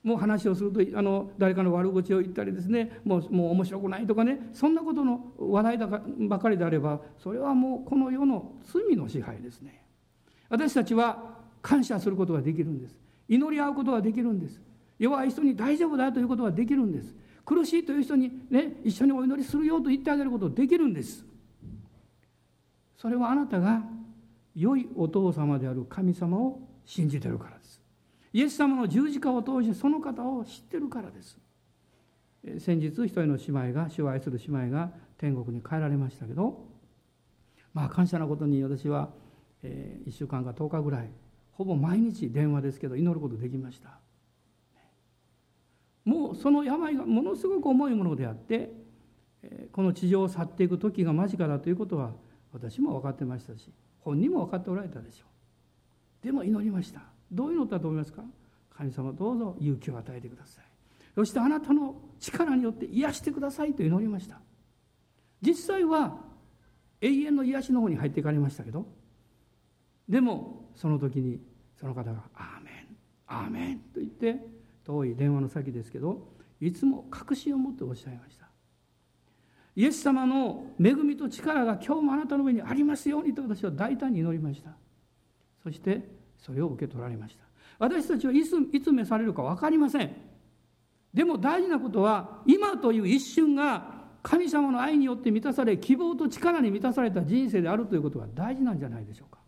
[0.04, 9.82] もう話をするとあの誰かの悪口を言ったりですねもうもう面白くないとかねそんなことの話題だかばかりであればそれはもうこの世の罪の支配ですね。
[10.50, 12.98] 私たちは感謝することができるんです。
[13.30, 14.62] 祈り合うことができるんです。
[15.00, 17.16] 弱い人に大丈夫だということができるんです。
[17.46, 21.26] 苦しいという人にね一緒にお祈りするよと言ってあげることできるんです。
[22.98, 23.84] それはあなたが
[24.56, 27.82] 良いお父様である神様を信じてるからです。
[28.32, 31.38] イエス様の十字架を通してその方を知ってるからです。
[32.60, 36.66] 先日一人の姉妹が主を愛する姉妹が天国に帰られましたけど
[37.74, 39.10] まあ感謝なことに私は、
[39.64, 41.10] 1週間か10日ぐらい
[41.54, 44.03] ほぼ毎日電話ですけど祈ることできました。
[46.06, 48.72] もうその病がものすごく重いものであって
[49.72, 52.12] この地上を去っていく時が間近だということは
[52.52, 55.26] 私も分かってましたし本人も分かっておられたでしょ
[56.22, 56.26] う。
[56.26, 57.02] でも祈りました。
[57.32, 58.24] どう祈ったと思いますか？
[58.76, 60.66] 神様どうぞ勇気を与えてください。
[61.16, 64.40] そしてあなたの力によって癒してくださいと祈りました。
[65.42, 66.20] 実際は
[67.02, 68.88] 永遠の癒しの方に入っていかれましたけど
[70.08, 71.40] でもその時に
[71.78, 72.98] その方が「アーメン
[73.28, 74.40] アーメン」と言って
[74.86, 76.28] 遠い電話の先ですけど
[76.60, 78.48] いつも確信を持っておっしゃいました。
[79.76, 84.72] イエス様の恵みと力が今日もあなたの上にありますようにと私は大胆に祈りました。
[85.64, 86.08] そして
[86.38, 87.44] それを受け取られました。
[87.80, 90.16] 私たちはいついつ召されるか分かりません。
[91.14, 99.40] でも大事なことは今という一瞬が神様の愛によって満たされ希望と力に満たされた人生であるということが大事なんじゃないでしょうか。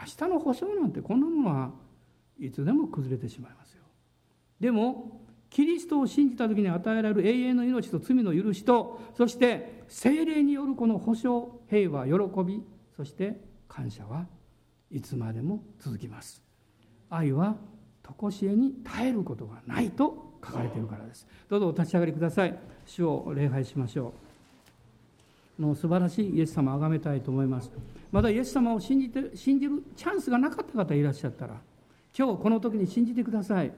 [0.00, 1.72] 明日の保証なんてこんなものは
[2.38, 3.81] いつでも崩れてしまいますよ。
[4.62, 12.12] でもキリストを信じた時に与えられる永遠の命と罪の許しとそして精霊によるこの保証平和喜
[12.44, 12.62] び
[12.96, 13.36] そして
[13.68, 14.24] 感謝は
[14.88, 16.40] いつまでも続きます。
[17.10, 17.56] 愛は
[18.20, 21.26] 常しえに絶えることがないと書かれているからです。
[21.48, 22.56] どうぞお立ち上がりください。
[22.86, 24.14] 主を礼拝しましょ
[25.58, 25.62] う。
[25.62, 27.70] の素晴らしいイエス様を崇めたいと思います。
[28.12, 31.60] まだイエス様を信じて信じるチャンスがなかった方いらっしゃったら
[32.16, 33.72] 今日この時に信じてください。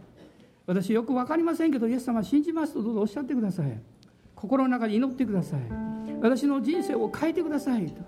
[0.67, 3.81] 私よく分かりませんけどイエス様信じますとどうぞおっしゃってください。
[4.35, 5.61] 心の中に祈ってください。
[6.21, 8.03] 私の人生を変えてくださいと。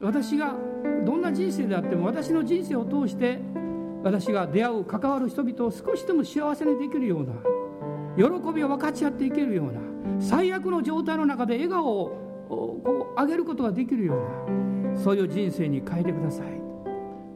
[0.00, 0.56] 私が
[1.04, 3.38] どんな人生であっても私の人生を通して
[4.02, 7.34] 私が出会う関わる人々を少しでも幸せにできるような
[8.16, 9.80] 喜びを分かち合っていけるような
[10.20, 14.14] 最悪の状態の中で笑顔をこう上げることができるよ
[14.48, 16.46] うなそういう人生に変えてください。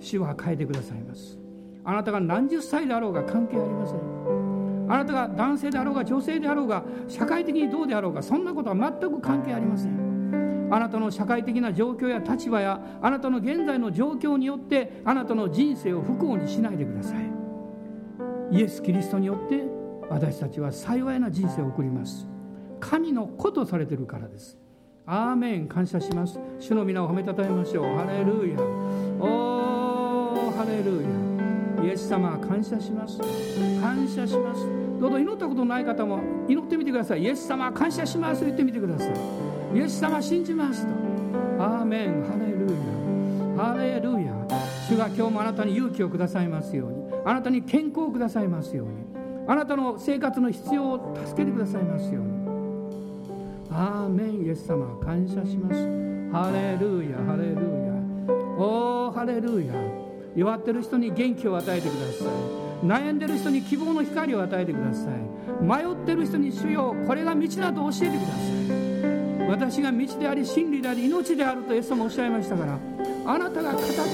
[0.01, 1.39] 主は変えてくださいます。
[1.87, 3.99] あなたが何十歳であろうが関係ありません。
[4.89, 10.69] あなたが男性であろうが女性であろうが社会的にどうであろうがそんなことは全く関係ありません。
[10.71, 17.19] あなたの社会的な状況や立場やあなたの現在の状況によってあなたの人生を不幸にしないでください。
[18.51, 19.63] イエス・キリストによって
[20.09, 22.29] 私たちは幸いな人生を送ります。
[22.81, 24.59] 神の子とされてるからです。
[25.07, 25.69] アーメン。
[25.69, 26.41] 感謝します。
[26.59, 27.97] 主の皆を褒めたたえましょう。
[27.97, 28.61] ハレルヤ。
[29.21, 31.26] おーハレルヤ。
[31.83, 33.19] イエス様感謝します。
[33.81, 34.67] 感謝します。
[35.01, 37.23] どうぞ祈ったことない方も祈ってみてください。
[37.23, 38.41] イエス様感謝します。
[38.41, 39.11] と言ってみてください。
[39.75, 40.93] イエス様信じますと。
[41.59, 42.25] アーメン。
[42.25, 42.67] ハレル
[43.57, 43.65] ヤ。
[43.65, 44.33] ハレルヤ。
[44.89, 46.97] 主が今日もあなたに勇気をくださいますように。
[47.25, 48.93] あなたに健康をくださいますように。
[49.49, 52.31] あなたの生活の必要を助けてくださいますように。
[53.71, 54.47] アーメン。
[54.47, 55.75] イエス様感謝します。
[56.33, 57.19] ハレルヤ。
[57.19, 57.93] ハレルヤ。
[58.59, 59.75] おーハレルヤ。
[60.37, 62.87] 弱ってる人に元気を与えてください。
[62.87, 65.65] 悩んでる人に希望の光を与えてください。
[65.65, 68.35] 迷ってる人に主よこれが道だと教えてくださ
[69.45, 69.49] い。
[69.49, 72.79] 私が道であり真理であり命であるとイエス様おっしゃいましたから
[73.27, 74.05] あなたが語ってくださ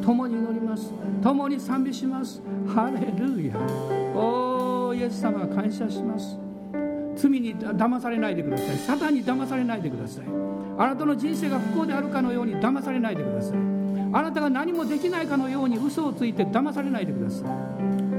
[0.00, 0.04] い。
[0.04, 0.92] 共に祈ります。
[1.22, 2.40] 共に賛美します。
[2.68, 3.56] ハレルヤ。
[4.14, 6.38] おーイエス様感謝します。
[7.16, 8.76] 罪に騙されないでください。
[8.76, 10.24] サタンに騙されないでください。
[10.78, 13.73] あなたの人生が不幸であるかのように騙されないでください。
[14.14, 17.48] あなたが何もできないかのように嘘をついて騙されないでください。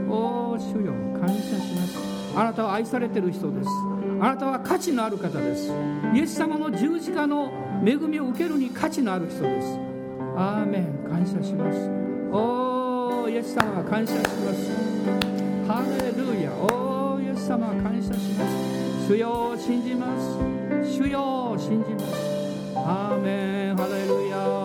[0.09, 2.37] おお主よ感謝します。
[2.37, 3.69] あなたは愛されてる人です。
[4.19, 5.71] あなたは価値のある方です。
[6.13, 7.49] イエス様の十字架の
[7.85, 9.79] 恵みを受けるに価値のある人です。
[10.35, 11.89] アーメン感謝します。
[12.29, 14.71] おおイエス様感謝します。
[15.65, 16.51] ハレルヤ。
[16.51, 19.07] おおイエス様感謝します。
[19.07, 20.93] 主よを信じます。
[20.93, 22.05] 主よを信じます。
[22.75, 24.64] アーメンハレルヤ。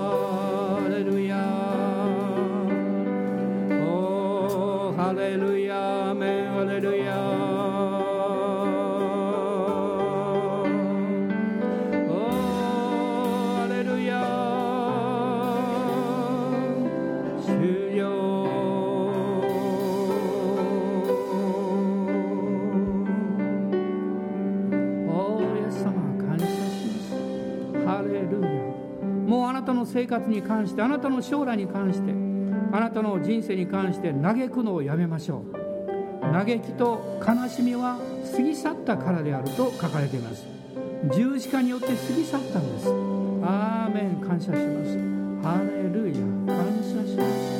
[29.91, 32.13] 生活に関してあなたの将来に関して
[32.73, 35.61] あなたの人生に関して嘆くのをやめましょう。
[36.33, 37.99] 嘆きと悲しみは
[38.37, 40.47] 過ぎ去ったからであると書かれています。
[41.15, 42.89] 十字架によって過ぎ去ったんです。
[43.43, 44.21] アーメン。
[44.21, 44.99] 感謝します。
[45.43, 46.15] ハレルヤ。
[46.55, 47.60] 感謝します。